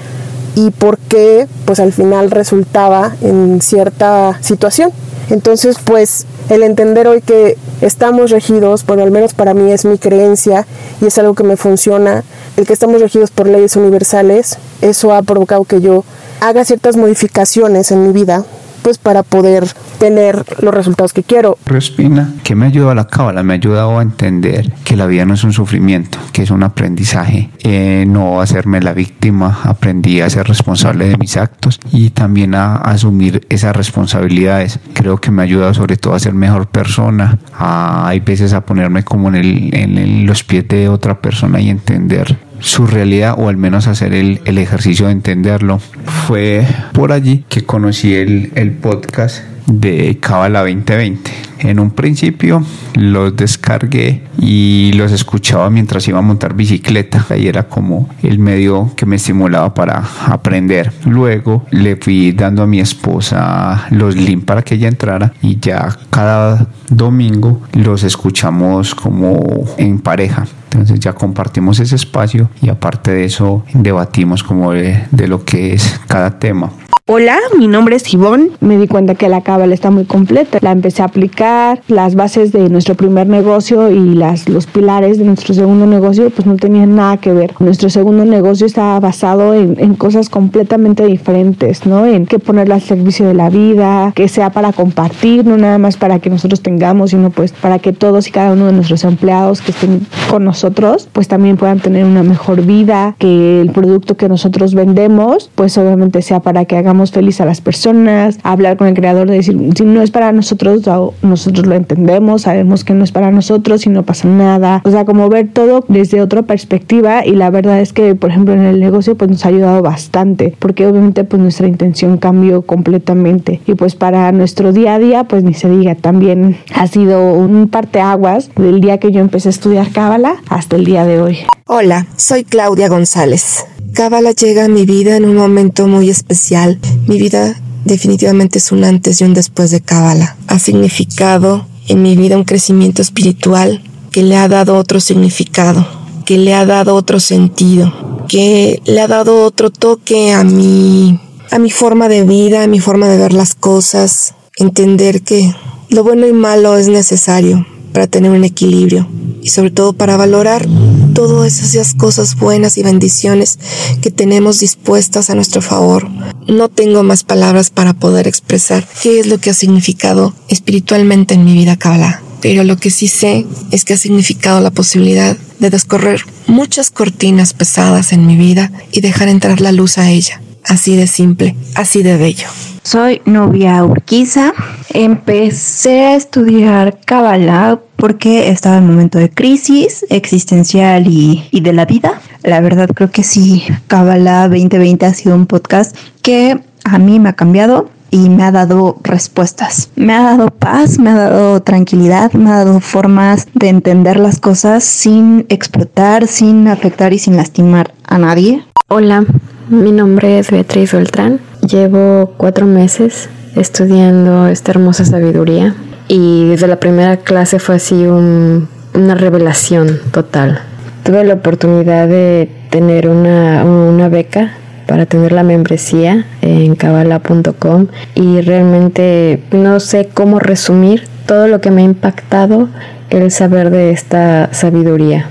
y 0.54 0.70
por 0.70 0.96
qué 0.96 1.46
pues 1.66 1.78
al 1.78 1.92
final 1.92 2.30
resultaba 2.30 3.16
en 3.20 3.60
cierta 3.60 4.38
situación. 4.40 4.92
Entonces 5.28 5.76
pues 5.84 6.24
el 6.48 6.62
entender 6.62 7.06
hoy 7.06 7.20
que 7.20 7.58
estamos 7.82 8.30
regidos, 8.30 8.86
bueno 8.86 9.02
al 9.02 9.10
menos 9.10 9.34
para 9.34 9.52
mí 9.52 9.70
es 9.70 9.84
mi 9.84 9.98
creencia 9.98 10.66
y 11.02 11.06
es 11.08 11.18
algo 11.18 11.34
que 11.34 11.42
me 11.42 11.58
funciona, 11.58 12.24
el 12.56 12.66
que 12.66 12.72
estamos 12.72 13.02
regidos 13.02 13.30
por 13.30 13.46
leyes 13.46 13.76
universales, 13.76 14.56
eso 14.80 15.12
ha 15.12 15.20
provocado 15.20 15.64
que 15.64 15.82
yo 15.82 16.02
haga 16.40 16.64
ciertas 16.64 16.96
modificaciones 16.96 17.90
en 17.90 18.06
mi 18.06 18.12
vida 18.14 18.46
pues 18.82 18.98
para 18.98 19.22
poder 19.22 19.66
tener 19.98 20.44
los 20.60 20.74
resultados 20.74 21.12
que 21.12 21.22
quiero. 21.22 21.58
Respina, 21.66 22.34
que 22.42 22.54
me 22.54 22.66
ayudó 22.66 22.90
a 22.90 22.94
la 22.94 23.06
cábala? 23.06 23.42
Me 23.42 23.54
ha 23.54 23.56
ayudado 23.56 23.98
a 23.98 24.02
entender 24.02 24.72
que 24.84 24.96
la 24.96 25.06
vida 25.06 25.24
no 25.24 25.34
es 25.34 25.44
un 25.44 25.52
sufrimiento, 25.52 26.18
que 26.32 26.42
es 26.42 26.50
un 26.50 26.62
aprendizaje. 26.62 27.50
Eh, 27.60 28.04
no 28.08 28.40
hacerme 28.40 28.80
la 28.80 28.92
víctima, 28.92 29.60
aprendí 29.64 30.20
a 30.20 30.30
ser 30.30 30.46
responsable 30.46 31.08
de 31.08 31.16
mis 31.16 31.36
actos 31.36 31.80
y 31.92 32.10
también 32.10 32.54
a, 32.54 32.76
asumir 32.76 33.46
esas 33.48 33.74
responsabilidades. 33.74 34.78
Creo 34.94 35.18
que 35.18 35.30
me 35.30 35.42
ha 35.42 35.44
ayudado 35.44 35.74
sobre 35.74 35.96
todo 35.96 36.14
a 36.14 36.18
ser 36.18 36.34
mejor 36.34 36.68
persona. 36.68 37.38
hay 37.58 38.20
veces 38.20 38.52
a 38.52 38.64
ponerme 38.64 39.02
como 39.02 39.28
en, 39.28 39.34
el, 39.36 39.74
en 39.74 40.26
los 40.26 40.44
pies 40.44 40.66
de 40.68 40.88
otra 40.88 41.20
persona 41.20 41.60
y 41.60 41.70
entender 41.70 42.47
su 42.60 42.86
realidad 42.86 43.34
o 43.38 43.48
al 43.48 43.56
menos 43.56 43.86
hacer 43.86 44.14
el, 44.14 44.40
el 44.44 44.58
ejercicio 44.58 45.06
de 45.06 45.12
entenderlo. 45.12 45.80
Fue 46.26 46.66
por 46.92 47.12
allí 47.12 47.44
que 47.48 47.64
conocí 47.64 48.14
el, 48.14 48.52
el 48.54 48.72
podcast 48.72 49.42
de 49.68 50.18
Cábala 50.20 50.60
2020. 50.60 51.30
En 51.60 51.80
un 51.80 51.90
principio 51.90 52.64
los 52.94 53.36
descargué 53.36 54.22
y 54.40 54.92
los 54.94 55.12
escuchaba 55.12 55.68
mientras 55.70 56.06
iba 56.08 56.18
a 56.18 56.22
montar 56.22 56.54
bicicleta. 56.54 57.26
Ahí 57.30 57.48
era 57.48 57.64
como 57.64 58.08
el 58.22 58.38
medio 58.38 58.92
que 58.96 59.06
me 59.06 59.16
estimulaba 59.16 59.74
para 59.74 60.02
aprender. 60.26 60.92
Luego 61.04 61.66
le 61.70 61.96
fui 61.96 62.32
dando 62.32 62.62
a 62.62 62.66
mi 62.66 62.80
esposa 62.80 63.86
los 63.90 64.14
links 64.16 64.44
para 64.44 64.62
que 64.62 64.76
ella 64.76 64.88
entrara 64.88 65.32
y 65.42 65.58
ya 65.58 65.96
cada 66.10 66.68
domingo 66.88 67.60
los 67.72 68.04
escuchamos 68.04 68.94
como 68.94 69.64
en 69.78 69.98
pareja 69.98 70.46
Entonces 70.72 71.00
ya 71.00 71.12
compartimos 71.12 71.80
ese 71.80 71.96
espacio 71.96 72.50
y 72.60 72.68
aparte 72.68 73.10
de 73.10 73.24
eso 73.24 73.64
debatimos 73.72 74.42
como 74.42 74.72
de, 74.72 75.06
de 75.10 75.28
lo 75.28 75.44
que 75.44 75.72
es 75.72 76.00
cada 76.06 76.38
tema. 76.38 76.70
Hola, 77.10 77.38
mi 77.56 77.68
nombre 77.68 77.96
es 77.96 78.12
Ivonne. 78.12 78.50
Me 78.60 78.76
di 78.76 78.86
cuenta 78.86 79.14
que 79.14 79.30
la 79.30 79.40
cábala 79.40 79.72
está 79.72 79.90
muy 79.90 80.04
completa. 80.04 80.58
La 80.60 80.72
empecé 80.72 81.00
a 81.00 81.06
aplicar. 81.06 81.80
Las 81.88 82.16
bases 82.16 82.52
de 82.52 82.68
nuestro 82.68 82.96
primer 82.96 83.26
negocio 83.26 83.90
y 83.90 84.12
las, 84.12 84.46
los 84.46 84.66
pilares 84.66 85.16
de 85.16 85.24
nuestro 85.24 85.54
segundo 85.54 85.86
negocio 85.86 86.28
pues 86.28 86.46
no 86.46 86.56
tenían 86.56 86.96
nada 86.96 87.16
que 87.16 87.32
ver. 87.32 87.54
Nuestro 87.60 87.88
segundo 87.88 88.26
negocio 88.26 88.66
estaba 88.66 89.00
basado 89.00 89.54
en, 89.54 89.76
en 89.78 89.94
cosas 89.94 90.28
completamente 90.28 91.06
diferentes, 91.06 91.86
¿no? 91.86 92.04
En 92.04 92.26
qué 92.26 92.38
ponerle 92.38 92.74
al 92.74 92.82
servicio 92.82 93.26
de 93.26 93.32
la 93.32 93.48
vida, 93.48 94.12
que 94.14 94.28
sea 94.28 94.50
para 94.50 94.74
compartir, 94.74 95.46
no 95.46 95.56
nada 95.56 95.78
más 95.78 95.96
para 95.96 96.18
que 96.18 96.28
nosotros 96.28 96.60
tengamos, 96.60 97.12
sino 97.12 97.30
pues 97.30 97.52
para 97.52 97.78
que 97.78 97.94
todos 97.94 98.28
y 98.28 98.32
cada 98.32 98.52
uno 98.52 98.66
de 98.66 98.74
nuestros 98.74 99.04
empleados 99.04 99.62
que 99.62 99.70
estén 99.70 100.06
con 100.28 100.44
nosotros 100.44 101.08
pues 101.10 101.26
también 101.26 101.56
puedan 101.56 101.80
tener 101.80 102.04
una 102.04 102.22
mejor 102.22 102.66
vida, 102.66 103.16
que 103.18 103.62
el 103.62 103.70
producto 103.70 104.18
que 104.18 104.28
nosotros 104.28 104.74
vendemos 104.74 105.50
pues 105.54 105.78
obviamente 105.78 106.20
sea 106.20 106.40
para 106.40 106.66
que 106.66 106.76
hagamos 106.98 107.12
feliz 107.12 107.40
a 107.40 107.44
las 107.44 107.60
personas, 107.60 108.40
hablar 108.42 108.76
con 108.76 108.88
el 108.88 108.94
creador 108.94 109.28
de 109.28 109.36
decir, 109.36 109.56
si 109.76 109.84
no 109.84 110.02
es 110.02 110.10
para 110.10 110.32
nosotros, 110.32 110.82
nosotros 111.22 111.64
lo 111.64 111.76
entendemos, 111.76 112.42
sabemos 112.42 112.82
que 112.82 112.92
no 112.92 113.04
es 113.04 113.12
para 113.12 113.30
nosotros 113.30 113.86
y 113.86 113.90
no 113.90 114.02
pasa 114.02 114.26
nada. 114.26 114.82
O 114.84 114.90
sea, 114.90 115.04
como 115.04 115.28
ver 115.28 115.48
todo 115.52 115.84
desde 115.86 116.20
otra 116.20 116.42
perspectiva 116.42 117.24
y 117.24 117.36
la 117.36 117.50
verdad 117.50 117.80
es 117.80 117.92
que, 117.92 118.16
por 118.16 118.30
ejemplo, 118.30 118.52
en 118.54 118.62
el 118.62 118.80
negocio 118.80 119.16
pues 119.16 119.30
nos 119.30 119.44
ha 119.44 119.50
ayudado 119.50 119.80
bastante, 119.80 120.56
porque 120.58 120.88
obviamente 120.88 121.22
pues 121.22 121.40
nuestra 121.40 121.68
intención 121.68 122.18
cambió 122.18 122.62
completamente 122.62 123.60
y 123.64 123.74
pues 123.74 123.94
para 123.94 124.32
nuestro 124.32 124.72
día 124.72 124.94
a 124.94 124.98
día 124.98 125.22
pues 125.22 125.44
ni 125.44 125.54
se 125.54 125.70
diga, 125.70 125.94
también 125.94 126.56
ha 126.74 126.88
sido 126.88 127.32
un 127.32 127.68
parteaguas 127.68 128.50
del 128.56 128.80
día 128.80 128.98
que 128.98 129.12
yo 129.12 129.20
empecé 129.20 129.50
a 129.50 129.50
estudiar 129.50 129.92
Cábala 129.92 130.34
hasta 130.48 130.74
el 130.74 130.84
día 130.84 131.04
de 131.04 131.20
hoy. 131.20 131.38
Hola, 131.66 132.08
soy 132.16 132.42
Claudia 132.42 132.88
González. 132.88 133.64
Cábala 133.98 134.30
llega 134.30 134.66
a 134.66 134.68
mi 134.68 134.86
vida 134.86 135.16
en 135.16 135.24
un 135.24 135.34
momento 135.34 135.88
muy 135.88 136.08
especial. 136.08 136.78
Mi 137.08 137.18
vida 137.18 137.60
definitivamente 137.84 138.58
es 138.58 138.70
un 138.70 138.84
antes 138.84 139.20
y 139.20 139.24
un 139.24 139.34
después 139.34 139.72
de 139.72 139.80
Cábala. 139.80 140.36
Ha 140.46 140.60
significado 140.60 141.66
en 141.88 142.02
mi 142.02 142.14
vida 142.14 142.36
un 142.36 142.44
crecimiento 142.44 143.02
espiritual 143.02 143.82
que 144.12 144.22
le 144.22 144.36
ha 144.36 144.46
dado 144.46 144.76
otro 144.76 145.00
significado, 145.00 145.84
que 146.24 146.38
le 146.38 146.54
ha 146.54 146.64
dado 146.64 146.94
otro 146.94 147.18
sentido, 147.18 147.92
que 148.28 148.80
le 148.84 149.00
ha 149.00 149.08
dado 149.08 149.42
otro 149.42 149.70
toque 149.70 150.32
a 150.32 150.44
mi 150.44 151.18
a 151.50 151.58
mi 151.58 151.72
forma 151.72 152.08
de 152.08 152.22
vida, 152.22 152.62
a 152.62 152.68
mi 152.68 152.78
forma 152.78 153.08
de 153.08 153.18
ver 153.18 153.32
las 153.32 153.56
cosas, 153.56 154.32
entender 154.58 155.22
que 155.22 155.52
lo 155.88 156.04
bueno 156.04 156.28
y 156.28 156.32
malo 156.32 156.78
es 156.78 156.86
necesario 156.86 157.66
para 157.92 158.06
tener 158.06 158.30
un 158.30 158.44
equilibrio 158.44 159.08
y 159.42 159.50
sobre 159.50 159.70
todo 159.70 159.92
para 159.92 160.16
valorar 160.16 160.66
todas 161.14 161.60
esas 161.60 161.94
cosas 161.94 162.36
buenas 162.36 162.78
y 162.78 162.82
bendiciones 162.82 163.58
que 164.02 164.10
tenemos 164.10 164.60
dispuestas 164.60 165.30
a 165.30 165.34
nuestro 165.34 165.62
favor. 165.62 166.08
No 166.46 166.68
tengo 166.68 167.02
más 167.02 167.24
palabras 167.24 167.70
para 167.70 167.94
poder 167.94 168.28
expresar 168.28 168.86
qué 169.02 169.20
es 169.20 169.26
lo 169.26 169.38
que 169.38 169.50
ha 169.50 169.54
significado 169.54 170.34
espiritualmente 170.48 171.34
en 171.34 171.44
mi 171.44 171.54
vida 171.54 171.76
Kabbalah. 171.76 172.22
Pero 172.40 172.62
lo 172.62 172.76
que 172.76 172.90
sí 172.90 173.08
sé 173.08 173.46
es 173.72 173.84
que 173.84 173.94
ha 173.94 173.96
significado 173.96 174.60
la 174.60 174.70
posibilidad 174.70 175.36
de 175.58 175.70
descorrer 175.70 176.24
muchas 176.46 176.90
cortinas 176.90 177.52
pesadas 177.52 178.12
en 178.12 178.26
mi 178.26 178.36
vida 178.36 178.70
y 178.92 179.00
dejar 179.00 179.28
entrar 179.28 179.60
la 179.60 179.72
luz 179.72 179.98
a 179.98 180.10
ella. 180.10 180.40
Así 180.68 180.96
de 180.96 181.06
simple, 181.06 181.56
así 181.74 182.02
de 182.02 182.18
bello. 182.18 182.46
Soy 182.82 183.22
Novia 183.24 183.82
Urquiza. 183.84 184.52
Empecé 184.90 186.06
a 186.06 186.14
estudiar 186.14 186.98
Kabbalah 187.06 187.80
porque 187.96 188.50
estaba 188.50 188.76
en 188.76 188.84
un 188.84 188.90
momento 188.90 189.18
de 189.18 189.30
crisis 189.30 190.04
existencial 190.10 191.06
y, 191.06 191.48
y, 191.50 191.62
de 191.62 191.72
la 191.72 191.86
vida. 191.86 192.20
La 192.42 192.60
verdad 192.60 192.88
creo 192.94 193.10
que 193.10 193.22
sí, 193.22 193.64
Kabbalah 193.86 194.48
2020 194.48 195.06
ha 195.06 195.14
sido 195.14 195.34
un 195.34 195.46
podcast 195.46 195.96
que 196.22 196.60
a 196.84 196.98
mí 196.98 197.18
me 197.18 197.30
ha 197.30 197.32
cambiado 197.32 197.88
y 198.10 198.28
me 198.28 198.42
ha 198.44 198.52
dado 198.52 198.98
respuestas. 199.02 199.90
Me 199.96 200.12
ha 200.12 200.22
dado 200.22 200.50
paz, 200.50 200.98
me 200.98 201.10
ha 201.10 201.14
dado 201.14 201.62
tranquilidad, 201.62 202.32
me 202.32 202.50
ha 202.50 202.64
dado 202.64 202.80
formas 202.80 203.46
de 203.54 203.68
entender 203.68 204.18
las 204.18 204.38
cosas 204.38 204.84
sin 204.84 205.46
explotar, 205.48 206.26
sin 206.26 206.68
afectar 206.68 207.12
y 207.12 207.18
sin 207.18 207.36
lastimar 207.36 207.92
a 208.04 208.18
nadie. 208.18 208.62
Hola, 208.88 209.26
mi 209.70 209.92
nombre 209.92 210.38
es 210.38 210.50
Beatriz 210.50 210.92
Beltrán. 210.92 211.40
Llevo 211.60 212.32
cuatro 212.36 212.66
meses 212.66 213.28
estudiando 213.54 214.46
esta 214.46 214.72
hermosa 214.72 215.04
sabiduría 215.04 215.74
y 216.06 216.48
desde 216.48 216.66
la 216.66 216.76
primera 216.76 217.18
clase 217.18 217.58
fue 217.58 217.76
así 217.76 217.94
un, 218.06 218.68
una 218.94 219.14
revelación 219.14 219.98
total. 220.10 220.60
Tuve 221.04 221.24
la 221.24 221.34
oportunidad 221.34 222.08
de 222.08 222.50
tener 222.70 223.08
una, 223.08 223.64
una 223.64 224.08
beca 224.08 224.52
para 224.86 225.06
tener 225.06 225.32
la 225.32 225.42
membresía 225.42 226.24
en 226.40 226.74
cabala.com 226.74 227.88
y 228.14 228.40
realmente 228.40 229.42
no 229.52 229.80
sé 229.80 230.08
cómo 230.12 230.38
resumir 230.38 231.04
todo 231.26 231.46
lo 231.46 231.60
que 231.60 231.70
me 231.70 231.82
ha 231.82 231.84
impactado 231.84 232.68
el 233.10 233.30
saber 233.30 233.70
de 233.70 233.90
esta 233.90 234.48
sabiduría. 234.52 235.26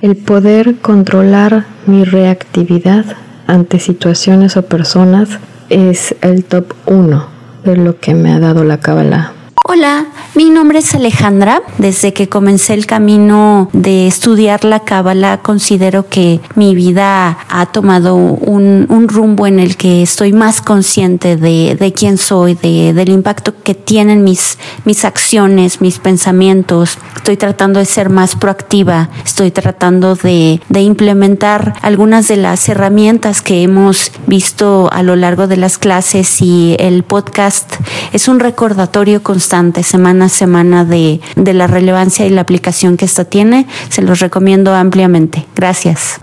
El 0.00 0.16
poder 0.16 0.76
controlar 0.76 1.64
mi 1.86 2.04
reactividad 2.04 3.04
ante 3.46 3.78
situaciones 3.78 4.56
o 4.56 4.62
personas 4.62 5.38
es 5.68 6.14
el 6.20 6.44
top 6.44 6.74
1 6.86 7.26
de 7.64 7.76
lo 7.76 7.98
que 7.98 8.14
me 8.14 8.32
ha 8.32 8.38
dado 8.38 8.64
la 8.64 8.78
Kabbalah. 8.78 9.32
Hola, 9.74 10.04
mi 10.34 10.50
nombre 10.50 10.80
es 10.80 10.94
Alejandra. 10.94 11.62
Desde 11.78 12.12
que 12.12 12.28
comencé 12.28 12.74
el 12.74 12.84
camino 12.84 13.70
de 13.72 14.06
estudiar 14.06 14.64
la 14.66 14.80
cábala, 14.80 15.40
considero 15.40 16.10
que 16.10 16.42
mi 16.56 16.74
vida 16.74 17.38
ha 17.48 17.66
tomado 17.72 18.14
un, 18.14 18.84
un, 18.90 19.08
rumbo 19.08 19.46
en 19.46 19.58
el 19.58 19.78
que 19.78 20.02
estoy 20.02 20.34
más 20.34 20.60
consciente 20.60 21.38
de, 21.38 21.74
de 21.74 21.92
quién 21.94 22.18
soy, 22.18 22.52
de, 22.52 22.92
del 22.92 23.08
impacto 23.08 23.54
que 23.62 23.74
tienen 23.74 24.24
mis, 24.24 24.58
mis 24.84 25.06
acciones, 25.06 25.80
mis 25.80 25.98
pensamientos. 26.00 26.98
Estoy 27.16 27.38
tratando 27.38 27.78
de 27.78 27.86
ser 27.86 28.10
más 28.10 28.36
proactiva, 28.36 29.08
estoy 29.24 29.50
tratando 29.52 30.16
de, 30.16 30.60
de 30.68 30.82
implementar 30.82 31.76
algunas 31.80 32.28
de 32.28 32.36
las 32.36 32.68
herramientas 32.68 33.40
que 33.40 33.62
hemos 33.62 34.12
visto 34.26 34.90
a 34.92 35.02
lo 35.02 35.16
largo 35.16 35.46
de 35.46 35.56
las 35.56 35.78
clases 35.78 36.42
y 36.42 36.76
el 36.78 37.04
podcast 37.04 37.72
es 38.12 38.28
un 38.28 38.38
recordatorio 38.38 39.22
constante 39.22 39.61
semana 39.82 40.26
a 40.26 40.28
semana 40.28 40.84
de, 40.84 41.20
de 41.36 41.54
la 41.54 41.66
relevancia 41.66 42.26
y 42.26 42.30
la 42.30 42.40
aplicación 42.40 42.96
que 42.96 43.04
esta 43.04 43.24
tiene. 43.24 43.66
Se 43.88 44.02
los 44.02 44.20
recomiendo 44.20 44.74
ampliamente. 44.74 45.46
Gracias. 45.54 46.20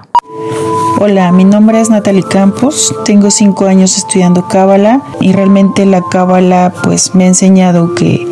Hola, 1.01 1.31
mi 1.31 1.45
nombre 1.45 1.79
es 1.79 1.89
Natalie 1.89 2.23
Campos, 2.23 2.93
tengo 3.05 3.31
cinco 3.31 3.67
años 3.67 3.95
estudiando 3.95 4.49
Cábala 4.49 5.01
y 5.21 5.31
realmente 5.31 5.85
la 5.85 6.01
Cábala 6.01 6.73
pues 6.83 7.15
me 7.15 7.23
ha 7.23 7.27
enseñado 7.27 7.95
que, 7.95 8.27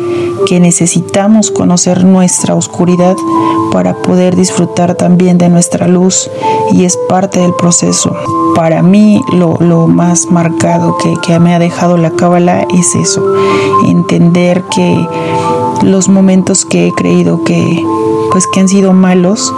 que 0.46 0.60
necesitamos 0.60 1.50
conocer 1.50 2.04
nuestra 2.04 2.54
oscuridad 2.54 3.16
para 3.72 3.94
poder 3.94 4.36
disfrutar 4.36 4.94
también 4.94 5.38
de 5.38 5.48
nuestra 5.48 5.88
luz 5.88 6.30
y 6.72 6.84
es 6.84 6.98
parte 7.08 7.40
del 7.40 7.54
proceso. 7.54 8.14
Para 8.54 8.82
mí 8.82 9.20
lo, 9.32 9.56
lo 9.60 9.86
más 9.86 10.26
marcado 10.30 10.96
que, 10.98 11.14
que 11.26 11.38
me 11.38 11.54
ha 11.54 11.58
dejado 11.58 11.96
la 11.96 12.10
Cábala 12.10 12.66
es 12.74 12.94
eso, 12.94 13.22
entender 13.86 14.62
que 14.74 15.06
los 15.82 16.08
momentos 16.08 16.64
que 16.64 16.88
he 16.88 16.92
creído 16.92 17.44
que 17.44 17.84
pues 18.30 18.46
que 18.46 18.60
han 18.60 18.68
sido 18.68 18.92
malos 18.92 19.52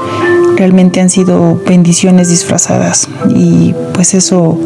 realmente 0.57 1.01
han 1.01 1.09
sido 1.09 1.59
bendiciones 1.67 2.29
disfrazadas 2.29 3.09
y 3.35 3.75
pues 3.95 4.15
eso, 4.15 4.59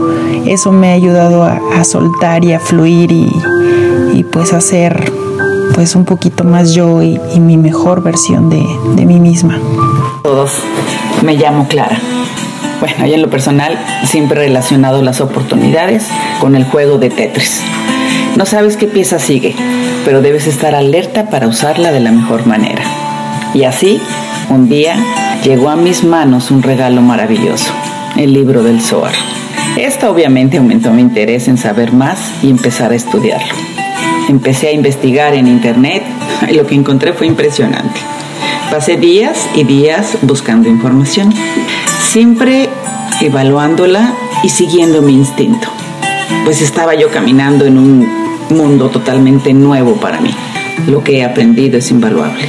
eso 0.47 0.73
me 0.73 0.91
ha 0.91 0.95
ayudado 0.95 1.45
a, 1.45 1.85
soltar 1.85 2.45
y 2.45 2.53
a 2.53 2.59
fluir 2.59 3.13
y, 3.13 3.31
y, 4.13 4.25
pues 4.25 4.53
a 4.53 4.61
pues 5.75 5.97
un 5.97 6.05
poquito 6.05 6.45
más 6.45 6.73
yo 6.73 7.03
y, 7.03 7.19
mi 7.41 7.57
mejor 7.57 8.03
versión 8.03 8.49
de, 8.49 8.65
de 8.95 9.05
mí 9.05 9.19
misma. 9.19 9.59
Todos, 10.23 10.53
me 11.23 11.35
llamo 11.35 11.67
Clara. 11.67 11.99
Bueno, 12.81 13.07
y 13.07 13.15
en 13.15 13.23
lo 13.23 13.31
personal 13.31 13.79
siempre 14.05 14.41
he 14.41 14.47
relacionado 14.47 15.03
las 15.03 15.21
oportunidades 15.21 16.07
con 16.41 16.55
el 16.55 16.65
juego 16.65 16.99
de 16.99 17.11
Tetris. 17.11 17.61
No 18.37 18.47
sabes 18.47 18.77
qué 18.77 18.87
pieza 18.87 19.19
sigue, 19.19 19.55
pero 20.05 20.23
debes 20.23 20.47
estar 20.47 20.75
alerta 20.75 21.31
para 21.31 21.49
usarla 21.49 21.93
de 21.93 22.01
la 22.01 22.13
mejor 22.13 22.47
manera. 22.47 22.83
Y 23.55 23.65
así, 23.65 24.01
un 24.51 24.69
día 24.69 24.97
llegó 25.45 25.71
a 25.71 25.77
mis 25.77 26.05
manos 26.05 26.51
un 26.51 26.63
regalo 26.63 27.01
maravilloso, 27.01 27.73
el 28.17 28.33
libro 28.33 28.63
del 28.63 28.81
Zohar. 28.81 29.15
Esto 29.77 30.11
obviamente 30.11 30.59
aumentó 30.59 30.93
mi 30.93 31.03
interés 31.03 31.49
en 31.49 31.59
saber 31.59 31.93
más 31.93 32.19
y 32.43 32.51
empezar 32.51 32.93
a 32.93 32.97
estudiarlo. 32.97 33.64
Empecé 34.29 34.69
a 34.69 34.73
investigar 34.73 35.35
en 35.35 35.47
internet 35.47 36.03
y 36.51 36.55
lo 36.55 36.67
que 36.67 36.75
encontré 36.75 37.13
fue 37.13 37.27
impresionante. 37.27 38.01
Pasé 38.71 38.97
días 38.97 39.49
y 39.55 39.65
días 39.65 40.17
buscando 40.23 40.69
información, 40.69 41.33
siempre 42.01 42.69
evaluándola 43.21 44.15
y 44.43 44.49
siguiendo 44.49 45.03
mi 45.03 45.13
instinto, 45.13 45.69
pues 46.45 46.63
estaba 46.63 46.95
yo 46.95 47.11
caminando 47.11 47.67
en 47.67 47.79
un 47.79 48.09
mundo 48.51 48.89
totalmente 48.89 49.53
nuevo 49.53 49.95
para 49.97 50.21
mí. 50.21 50.35
Lo 50.87 51.05
que 51.05 51.19
he 51.19 51.25
aprendido 51.25 51.79
es 51.79 51.91
invaluable. 51.91 52.49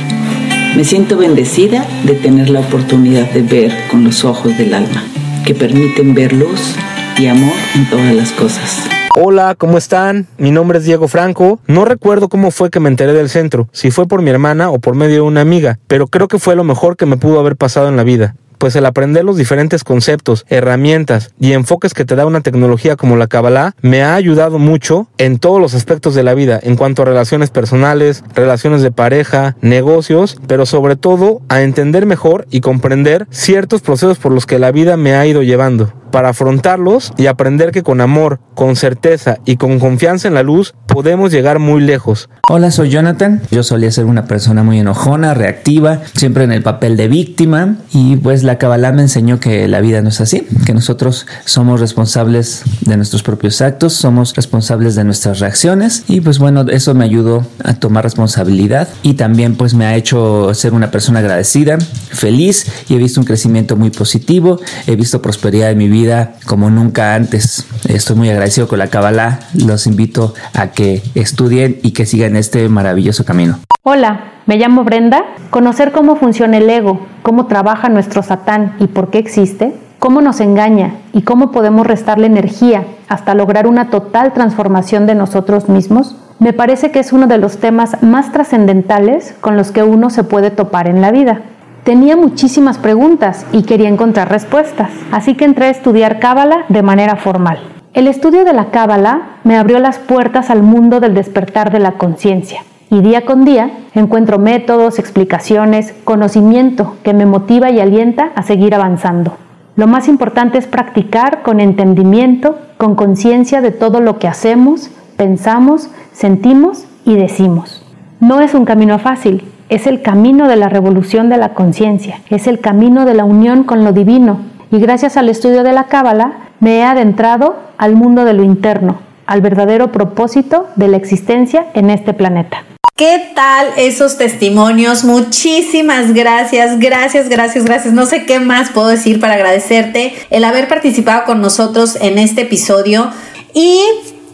Me 0.76 0.84
siento 0.84 1.18
bendecida 1.18 1.86
de 2.04 2.16
tener 2.16 2.50
la 2.50 2.62
oportunidad 2.62 3.30
de 3.32 3.42
ver 3.42 3.88
con 3.90 4.04
los 4.04 4.26
ojos 4.26 4.58
del 4.58 4.74
alma, 4.74 5.04
que 5.46 5.54
permiten 5.54 6.14
ver 6.14 6.34
luz 6.34 6.76
y 7.18 7.28
amor 7.28 7.54
en 7.76 7.90
todas 7.90 8.14
las 8.14 8.32
cosas. 8.32 8.95
Hola, 9.18 9.56
¿cómo 9.58 9.78
están? 9.78 10.28
Mi 10.38 10.52
nombre 10.52 10.80
es 10.80 10.84
Diego 10.84 11.08
Franco. 11.08 11.62
No 11.68 11.86
recuerdo 11.86 12.28
cómo 12.28 12.52
fue 12.52 12.70
que 12.70 12.82
me 12.82 12.90
enteré 12.90 13.14
del 13.14 13.30
centro, 13.30 13.70
si 13.72 13.90
fue 13.90 14.10
por 14.10 14.22
mi 14.22 14.30
hermana 14.30 14.70
o 14.72 14.80
por 14.80 14.94
medio 14.94 15.16
de 15.16 15.22
una 15.22 15.40
amiga, 15.40 15.80
pero 15.88 16.08
creo 16.08 16.28
que 16.28 16.38
fue 16.38 16.58
lo 16.58 16.66
mejor 16.66 16.98
que 16.98 17.06
me 17.06 17.16
pudo 17.16 17.40
haber 17.40 17.56
pasado 17.56 17.88
en 17.88 17.96
la 17.96 18.04
vida 18.04 18.36
pues 18.58 18.76
el 18.76 18.86
aprender 18.86 19.24
los 19.24 19.38
diferentes 19.38 19.84
conceptos, 19.84 20.46
herramientas 20.50 21.34
y 21.40 21.52
enfoques 21.52 21.94
que 21.94 22.06
te 22.06 22.16
da 22.16 22.26
una 22.26 22.42
tecnología 22.42 22.96
como 22.96 23.16
la 23.16 23.28
Kabbalah 23.28 23.76
me 23.82 24.02
ha 24.02 24.16
ayudado 24.16 24.60
mucho 24.60 25.08
en 25.18 25.40
todos 25.40 25.62
los 25.62 25.76
aspectos 25.76 26.16
de 26.16 26.24
la 26.24 26.34
vida, 26.34 26.60
en 26.64 26.76
cuanto 26.76 27.02
a 27.02 27.06
relaciones 27.06 27.52
personales, 27.52 28.24
relaciones 28.34 28.82
de 28.82 28.92
pareja, 28.92 29.56
negocios, 29.62 30.38
pero 30.48 30.66
sobre 30.66 30.96
todo 30.96 31.42
a 31.48 31.62
entender 31.62 32.06
mejor 32.06 32.48
y 32.50 32.62
comprender 32.62 33.28
ciertos 33.30 33.82
procesos 33.82 34.18
por 34.18 34.32
los 34.32 34.46
que 34.46 34.58
la 34.58 34.72
vida 34.72 34.98
me 34.98 35.16
ha 35.16 35.26
ido 35.28 35.44
llevando 35.44 35.94
para 36.16 36.30
afrontarlos 36.30 37.12
y 37.18 37.26
aprender 37.26 37.72
que 37.74 37.84
con 37.84 38.00
amor, 38.00 38.40
con 38.54 38.78
certeza 38.78 39.40
y 39.44 39.58
con 39.58 39.80
confianza 39.80 40.30
en 40.30 40.34
la 40.34 40.44
luz 40.44 40.74
podemos 40.88 41.30
llegar 41.30 41.60
muy 41.60 41.82
lejos. 41.82 42.30
Hola, 42.50 42.72
soy 42.72 42.90
Jonathan. 42.90 43.42
Yo 43.52 43.64
solía 43.64 43.92
ser 43.92 44.06
una 44.06 44.24
persona 44.24 44.64
muy 44.64 44.80
enojona, 44.80 45.34
reactiva, 45.34 46.04
siempre 46.14 46.46
en 46.46 46.54
el 46.54 46.64
papel 46.64 46.96
de 46.96 47.10
víctima 47.10 47.76
y 47.92 48.16
pues 48.16 48.44
la 48.44 48.58
Kabbalah 48.58 48.94
me 48.94 49.02
enseñó 49.02 49.42
que 49.42 49.68
la 49.68 49.82
vida 49.82 50.02
no 50.02 50.08
es 50.08 50.22
así, 50.22 50.48
que 50.66 50.74
nosotros 50.74 51.28
somos 51.44 51.82
responsables 51.82 52.64
de 52.86 52.96
nuestros 52.96 53.22
propios 53.22 53.60
actos, 53.60 53.92
somos 53.92 54.34
responsables 54.38 54.96
de 54.96 55.04
nuestras 55.04 55.40
reacciones 55.42 56.06
y 56.08 56.22
pues 56.22 56.40
bueno, 56.40 56.62
eso 56.70 56.94
me 56.94 57.04
ayudó 57.04 57.46
a 57.62 57.74
tomar 57.74 58.06
responsabilidad 58.06 58.88
y 59.04 59.16
también 59.16 59.58
pues 59.58 59.74
me 59.74 59.86
ha 59.86 59.98
hecho 59.98 60.54
ser 60.54 60.74
una 60.74 60.92
persona 60.92 61.20
agradecida, 61.20 61.78
feliz 61.78 62.68
y 62.88 62.96
he 62.96 62.98
visto 63.00 63.20
un 63.20 63.26
crecimiento 63.26 63.76
muy 63.76 63.90
positivo, 63.90 64.62
he 64.88 64.96
visto 64.96 65.22
prosperidad 65.22 65.72
en 65.72 65.78
mi 65.78 65.90
vida 65.90 66.05
como 66.46 66.70
nunca 66.70 67.16
antes. 67.16 67.66
Estoy 67.88 68.16
muy 68.16 68.30
agradecido 68.30 68.68
con 68.68 68.80
la 68.80 68.88
Kabbalah. 68.88 69.40
Los 69.54 69.88
invito 69.88 70.34
a 70.54 70.68
que 70.68 71.02
estudien 71.16 71.80
y 71.84 71.92
que 71.92 72.06
sigan 72.06 72.36
este 72.36 72.68
maravilloso 72.70 73.26
camino. 73.26 73.60
Hola, 73.84 74.34
me 74.46 74.58
llamo 74.58 74.84
Brenda. 74.84 75.24
Conocer 75.50 75.92
cómo 75.92 76.16
funciona 76.16 76.58
el 76.58 76.70
ego, 76.70 77.06
cómo 77.24 77.48
trabaja 77.48 77.90
nuestro 77.90 78.24
Satán 78.24 78.76
y 78.80 78.88
por 78.88 79.10
qué 79.10 79.20
existe, 79.20 79.76
cómo 80.00 80.22
nos 80.22 80.40
engaña 80.40 80.96
y 81.14 81.22
cómo 81.22 81.52
podemos 81.52 81.88
restarle 81.88 82.28
energía 82.28 82.84
hasta 83.08 83.36
lograr 83.36 83.68
una 83.68 83.90
total 83.90 84.34
transformación 84.34 85.06
de 85.06 85.16
nosotros 85.16 85.70
mismos, 85.70 86.16
me 86.40 86.52
parece 86.52 86.92
que 86.92 87.00
es 87.00 87.14
uno 87.14 87.28
de 87.28 87.38
los 87.38 87.58
temas 87.60 88.04
más 88.04 88.32
trascendentales 88.32 89.34
con 89.40 89.56
los 89.56 89.72
que 89.72 89.84
uno 89.84 90.10
se 90.10 90.24
puede 90.24 90.52
topar 90.52 90.88
en 90.88 91.02
la 91.02 91.12
vida. 91.12 91.42
Tenía 91.86 92.18
muchísimas 92.18 92.80
preguntas 92.80 93.46
y 93.52 93.62
quería 93.62 93.90
encontrar 93.90 94.32
respuestas, 94.32 94.90
así 95.12 95.36
que 95.36 95.46
entré 95.46 95.68
a 95.68 95.70
estudiar 95.70 96.18
Cábala 96.18 96.66
de 96.68 96.82
manera 96.82 97.16
formal. 97.16 97.60
El 97.94 98.08
estudio 98.08 98.44
de 98.44 98.54
la 98.54 98.72
Cábala 98.72 99.38
me 99.44 99.56
abrió 99.56 99.78
las 99.78 100.00
puertas 100.00 100.50
al 100.50 100.64
mundo 100.64 101.00
del 101.00 101.14
despertar 101.14 101.72
de 101.72 101.78
la 101.78 101.92
conciencia 101.92 102.64
y 102.90 103.02
día 103.02 103.24
con 103.24 103.46
día 103.46 103.70
encuentro 103.94 104.40
métodos, 104.40 104.98
explicaciones, 104.98 105.94
conocimiento 106.04 106.96
que 107.04 107.14
me 107.14 107.28
motiva 107.28 107.70
y 107.70 107.80
alienta 107.80 108.32
a 108.36 108.42
seguir 108.42 108.74
avanzando. 108.74 109.38
Lo 109.76 109.86
más 109.86 110.08
importante 110.08 110.58
es 110.58 110.66
practicar 110.66 111.44
con 111.44 111.60
entendimiento, 111.60 112.58
con 112.78 112.96
conciencia 112.96 113.62
de 113.62 113.70
todo 113.70 114.02
lo 114.02 114.18
que 114.18 114.28
hacemos, 114.28 114.90
pensamos, 115.18 115.92
sentimos 116.14 116.86
y 117.06 117.14
decimos. 117.14 117.85
No 118.20 118.40
es 118.40 118.54
un 118.54 118.66
camino 118.66 118.98
fácil, 118.98 119.44
es 119.68 119.88
el 119.88 120.02
camino 120.02 120.48
de 120.48 120.56
la 120.56 120.70
revolución 120.70 121.30
de 121.30 121.38
la 121.38 121.54
conciencia, 121.54 122.22
es 122.30 122.48
el 122.48 122.60
camino 122.60 123.06
de 123.06 123.14
la 123.14 123.26
unión 123.26 123.64
con 123.64 123.84
lo 123.84 123.92
divino. 123.92 124.40
Y 124.72 124.80
gracias 124.80 125.18
al 125.18 125.28
estudio 125.28 125.64
de 125.64 125.74
la 125.74 125.86
Cábala 125.86 126.34
me 126.60 126.78
he 126.78 126.84
adentrado 126.84 127.58
al 127.78 127.96
mundo 127.96 128.24
de 128.24 128.34
lo 128.34 128.44
interno, 128.44 129.00
al 129.28 129.42
verdadero 129.42 129.92
propósito 129.92 130.68
de 130.76 130.88
la 130.88 130.98
existencia 130.98 131.66
en 131.74 131.90
este 131.90 132.14
planeta. 132.14 132.64
¿Qué 132.96 133.32
tal 133.36 133.68
esos 133.76 134.18
testimonios? 134.18 135.04
Muchísimas 135.04 136.14
gracias, 136.14 136.80
gracias, 136.80 137.28
gracias, 137.28 137.66
gracias. 137.66 137.94
No 137.94 138.06
sé 138.06 138.26
qué 138.26 138.40
más 138.40 138.70
puedo 138.70 138.88
decir 138.88 139.20
para 139.20 139.34
agradecerte 139.34 140.14
el 140.30 140.46
haber 140.46 140.70
participado 140.70 141.26
con 141.26 141.42
nosotros 141.42 141.98
en 142.00 142.18
este 142.18 142.44
episodio. 142.44 143.12
Y 143.54 143.82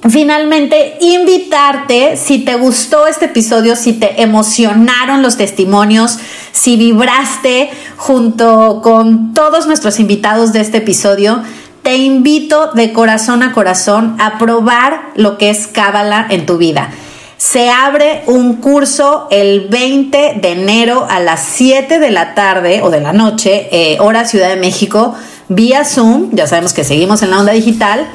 Finalmente, 0.10 0.98
invitarte, 1.00 2.18
si 2.18 2.40
te 2.40 2.56
gustó 2.56 3.06
este 3.06 3.26
episodio, 3.26 3.76
si 3.76 3.94
te 3.94 4.24
emocionaron 4.24 5.22
los 5.22 5.38
testimonios, 5.38 6.18
si 6.52 6.76
vibraste 6.76 7.70
junto 7.98 8.82
con 8.82 9.34
todos 9.36 9.68
nuestros 9.68 10.00
invitados 10.00 10.54
de 10.54 10.62
este 10.62 10.80
episodio, 10.80 11.44
te 11.84 11.98
invito 11.98 12.72
de 12.74 12.94
corazón 12.94 13.44
a 13.44 13.54
corazón 13.54 14.16
a 14.20 14.40
probar 14.40 15.12
lo 15.16 15.38
que 15.38 15.52
es 15.52 15.68
Cábala 15.68 16.26
en 16.30 16.48
tu 16.48 16.58
vida. 16.58 16.90
Se 17.38 17.70
abre 17.70 18.24
un 18.26 18.56
curso 18.56 19.28
el 19.30 19.68
20 19.68 20.40
de 20.42 20.52
enero 20.52 21.06
a 21.10 21.20
las 21.20 21.42
7 21.42 22.00
de 22.00 22.10
la 22.10 22.34
tarde 22.34 22.82
o 22.82 22.90
de 22.90 23.02
la 23.02 23.14
noche, 23.14 23.68
eh, 23.72 23.98
hora 24.00 24.26
Ciudad 24.26 24.50
de 24.50 24.56
México, 24.56 25.14
vía 25.48 25.86
Zoom. 25.86 26.30
Ya 26.34 26.48
sabemos 26.48 26.74
que 26.74 26.84
seguimos 26.84 27.22
en 27.22 27.30
la 27.30 27.40
onda 27.40 27.52
digital 27.52 28.08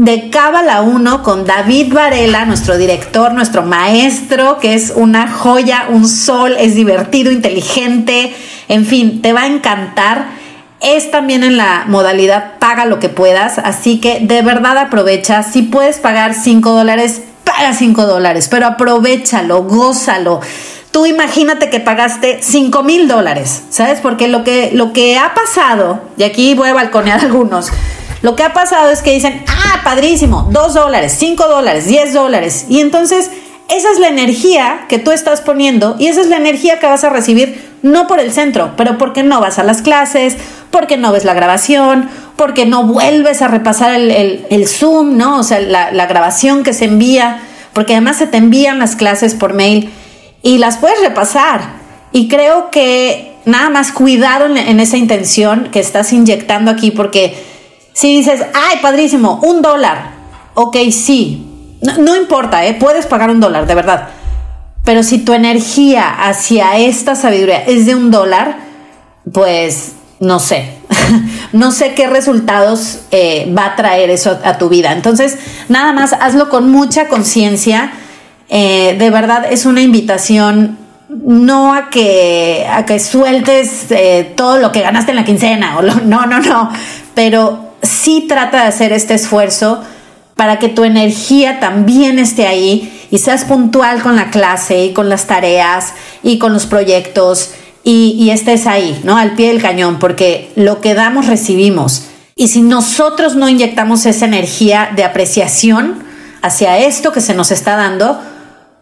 de 0.00 0.30
Cábala 0.30 0.80
1 0.80 1.22
con 1.22 1.44
David 1.44 1.92
Varela, 1.92 2.46
nuestro 2.46 2.78
director, 2.78 3.34
nuestro 3.34 3.64
maestro, 3.64 4.58
que 4.58 4.72
es 4.72 4.94
una 4.96 5.30
joya, 5.30 5.88
un 5.90 6.08
sol, 6.08 6.56
es 6.58 6.74
divertido, 6.74 7.30
inteligente, 7.30 8.34
en 8.68 8.86
fin, 8.86 9.20
te 9.20 9.34
va 9.34 9.42
a 9.42 9.46
encantar. 9.46 10.28
Es 10.80 11.10
también 11.10 11.44
en 11.44 11.58
la 11.58 11.84
modalidad 11.86 12.58
paga 12.58 12.86
lo 12.86 12.98
que 12.98 13.10
puedas, 13.10 13.58
así 13.58 14.00
que 14.00 14.20
de 14.20 14.40
verdad 14.40 14.78
aprovecha. 14.78 15.42
Si 15.42 15.60
puedes 15.60 15.98
pagar 15.98 16.32
5 16.32 16.70
dólares, 16.72 17.20
paga 17.44 17.74
5 17.74 18.06
dólares, 18.06 18.48
pero 18.50 18.68
aprovechalo, 18.68 19.64
gózalo. 19.64 20.40
Tú 20.92 21.04
imagínate 21.04 21.68
que 21.68 21.78
pagaste 21.78 22.38
5 22.40 22.82
mil 22.84 23.06
dólares, 23.06 23.64
¿sabes? 23.68 24.00
Porque 24.00 24.28
lo 24.28 24.44
que, 24.44 24.70
lo 24.72 24.94
que 24.94 25.18
ha 25.18 25.34
pasado, 25.34 26.00
y 26.16 26.22
aquí 26.22 26.54
voy 26.54 26.70
a 26.70 26.74
balconear 26.74 27.20
algunos, 27.20 27.70
lo 28.22 28.36
que 28.36 28.42
ha 28.42 28.52
pasado 28.52 28.90
es 28.90 29.02
que 29.02 29.12
dicen, 29.12 29.44
ah, 29.48 29.80
padrísimo, 29.82 30.48
2 30.50 30.74
dólares, 30.74 31.16
5 31.18 31.48
dólares, 31.48 31.86
10 31.86 32.12
dólares. 32.12 32.66
Y 32.68 32.80
entonces 32.80 33.30
esa 33.70 33.88
es 33.92 34.00
la 34.00 34.08
energía 34.08 34.86
que 34.88 34.98
tú 34.98 35.12
estás 35.12 35.40
poniendo 35.40 35.94
y 35.98 36.08
esa 36.08 36.20
es 36.20 36.26
la 36.26 36.38
energía 36.38 36.80
que 36.80 36.86
vas 36.86 37.04
a 37.04 37.08
recibir 37.08 37.70
no 37.82 38.08
por 38.08 38.18
el 38.18 38.32
centro, 38.32 38.72
pero 38.76 38.98
porque 38.98 39.22
no 39.22 39.40
vas 39.40 39.60
a 39.60 39.62
las 39.62 39.80
clases, 39.80 40.36
porque 40.72 40.96
no 40.96 41.12
ves 41.12 41.24
la 41.24 41.34
grabación, 41.34 42.10
porque 42.34 42.66
no 42.66 42.82
vuelves 42.82 43.42
a 43.42 43.48
repasar 43.48 43.94
el, 43.94 44.66
Zoom, 44.66 45.16
¿no? 45.16 45.38
O 45.38 45.42
sea, 45.44 45.60
la, 45.60 46.06
grabación 46.06 46.64
que 46.64 46.72
se 46.72 46.86
envía, 46.86 47.42
porque 47.72 47.92
además 47.92 48.16
se 48.16 48.26
te 48.26 48.38
envían 48.38 48.80
las 48.80 48.96
clases 48.96 49.34
por 49.34 49.54
mail 49.54 49.90
y 50.42 50.58
las 50.58 50.76
puedes 50.78 51.00
repasar. 51.00 51.60
Y 52.10 52.26
creo 52.26 52.70
que 52.70 53.36
nada 53.44 53.70
más 53.70 53.92
cuidado 53.92 54.46
en 54.46 54.80
esa 54.80 54.96
intención 54.96 55.68
que 55.70 55.78
estás 55.78 56.12
inyectando 56.12 56.72
aquí, 56.72 56.90
porque 56.90 57.49
si 57.92 58.16
dices, 58.16 58.42
ay, 58.54 58.78
padrísimo, 58.80 59.40
un 59.42 59.62
dólar, 59.62 60.12
ok, 60.54 60.76
sí, 60.90 61.46
no, 61.82 62.16
importa, 62.16 62.64
¿eh? 62.66 62.74
puedes 62.74 63.06
pagar 63.06 63.30
un 63.30 63.40
dólar, 63.40 63.66
de 63.66 63.74
verdad. 63.74 64.08
Pero 64.84 65.02
si 65.02 65.18
tu 65.18 65.32
energía 65.32 66.08
hacia 66.08 66.76
esta 66.76 67.14
sabiduría 67.14 67.64
es 67.64 67.86
de 67.86 67.94
un 67.94 68.10
dólar, 68.10 68.58
pues 69.32 69.92
no 70.20 70.40
sé, 70.40 70.74
no 71.52 71.70
sé 71.72 71.94
qué 71.94 72.06
resultados 72.06 73.00
eh, 73.10 73.52
va 73.56 73.66
a 73.66 73.76
traer 73.76 74.10
eso 74.10 74.38
a, 74.44 74.58
tu 74.58 74.68
vida. 74.68 74.92
Entonces, 74.92 75.38
nada 75.68 75.92
más 75.92 76.12
hazlo 76.12 76.48
con 76.50 76.70
mucha 76.70 77.08
conciencia. 77.08 77.92
Eh, 78.48 78.96
de 78.98 79.10
verdad 79.10 79.46
es 79.50 79.64
una 79.64 79.80
invitación 79.80 80.76
no 81.08 81.74
a 81.74 81.88
que, 81.88 82.66
a 82.70 82.84
que 82.84 82.98
sueltes 82.98 83.90
eh, 83.90 84.32
todo 84.36 84.58
lo 84.58 84.72
que 84.72 84.80
ganaste 84.80 85.12
en 85.12 85.16
la 85.16 85.24
quincena, 85.24 85.78
o 85.78 85.82
no, 85.82 86.26
no, 86.26 86.40
no, 86.40 86.70
pero 87.14 87.69
sí 88.00 88.26
trata 88.28 88.62
de 88.62 88.68
hacer 88.68 88.92
este 88.92 89.14
esfuerzo 89.14 89.82
para 90.36 90.58
que 90.58 90.68
tu 90.68 90.84
energía 90.84 91.60
también 91.60 92.18
esté 92.18 92.46
ahí 92.46 93.06
y 93.10 93.18
seas 93.18 93.44
puntual 93.44 94.02
con 94.02 94.16
la 94.16 94.30
clase 94.30 94.84
y 94.86 94.92
con 94.92 95.08
las 95.08 95.26
tareas 95.26 95.92
y 96.22 96.38
con 96.38 96.52
los 96.52 96.66
proyectos 96.66 97.50
y, 97.84 98.16
y, 98.18 98.30
estés 98.30 98.66
ahí, 98.66 99.00
¿no? 99.04 99.16
Al 99.16 99.34
pie 99.34 99.48
del 99.48 99.62
cañón, 99.62 99.98
porque 99.98 100.50
lo 100.54 100.80
que 100.80 100.94
damos 100.94 101.26
recibimos. 101.26 102.04
Y 102.36 102.48
si 102.48 102.60
nosotros 102.62 103.36
no 103.36 103.48
inyectamos 103.48 104.04
esa 104.04 104.26
energía 104.26 104.90
de 104.94 105.04
apreciación 105.04 106.02
hacia 106.42 106.78
esto 106.78 107.12
que 107.12 107.20
se 107.20 107.34
nos 107.34 107.50
está 107.50 107.76
dando, 107.76 108.20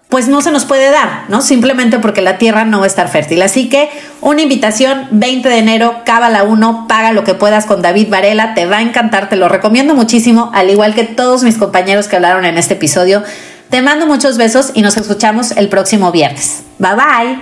pues 0.08 0.26
no 0.26 0.40
se 0.40 0.50
nos 0.50 0.64
puede 0.64 0.90
dar, 0.90 1.24
¿no? 1.28 1.42
Simplemente 1.42 1.98
porque 1.98 2.22
la 2.22 2.38
tierra 2.38 2.64
no 2.64 2.78
va 2.78 2.84
a 2.84 2.86
estar 2.86 3.08
fértil. 3.08 3.42
Así 3.42 3.68
que 3.68 3.90
una 4.22 4.40
invitación, 4.40 5.06
20 5.10 5.48
de 5.48 5.58
enero, 5.58 5.96
Cábala 6.06 6.44
1, 6.44 6.86
paga 6.88 7.12
lo 7.12 7.24
que 7.24 7.34
puedas 7.34 7.66
con 7.66 7.82
David 7.82 8.08
Varela, 8.08 8.54
te 8.54 8.64
va 8.66 8.78
a 8.78 8.82
encantar, 8.82 9.28
te 9.28 9.36
lo 9.36 9.48
recomiendo 9.48 9.94
muchísimo, 9.94 10.50
al 10.54 10.70
igual 10.70 10.94
que 10.94 11.04
todos 11.04 11.42
mis 11.42 11.58
compañeros 11.58 12.08
que 12.08 12.16
hablaron 12.16 12.46
en 12.46 12.56
este 12.56 12.74
episodio. 12.74 13.22
Te 13.68 13.82
mando 13.82 14.06
muchos 14.06 14.38
besos 14.38 14.70
y 14.72 14.80
nos 14.80 14.96
escuchamos 14.96 15.50
el 15.52 15.68
próximo 15.68 16.10
viernes. 16.10 16.62
Bye 16.78 16.94
bye. 16.94 17.38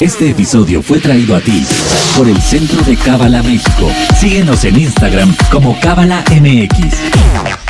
Este 0.00 0.30
episodio 0.30 0.80
fue 0.80 0.98
traído 0.98 1.36
a 1.36 1.40
ti 1.40 1.66
por 2.16 2.26
el 2.26 2.40
Centro 2.40 2.80
de 2.84 2.96
Cábala 2.96 3.42
México. 3.42 3.90
Síguenos 4.18 4.64
en 4.64 4.78
Instagram 4.78 5.36
como 5.50 5.78
Cábala 5.80 6.24
MX. 6.30 7.67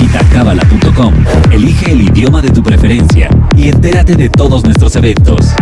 Visita 0.00 0.24
cábala.com, 0.32 1.12
elige 1.50 1.92
el 1.92 2.00
idioma 2.00 2.40
de 2.40 2.48
tu 2.48 2.62
preferencia 2.62 3.28
y 3.54 3.68
entérate 3.68 4.16
de 4.16 4.30
todos 4.30 4.64
nuestros 4.64 4.96
eventos. 4.96 5.54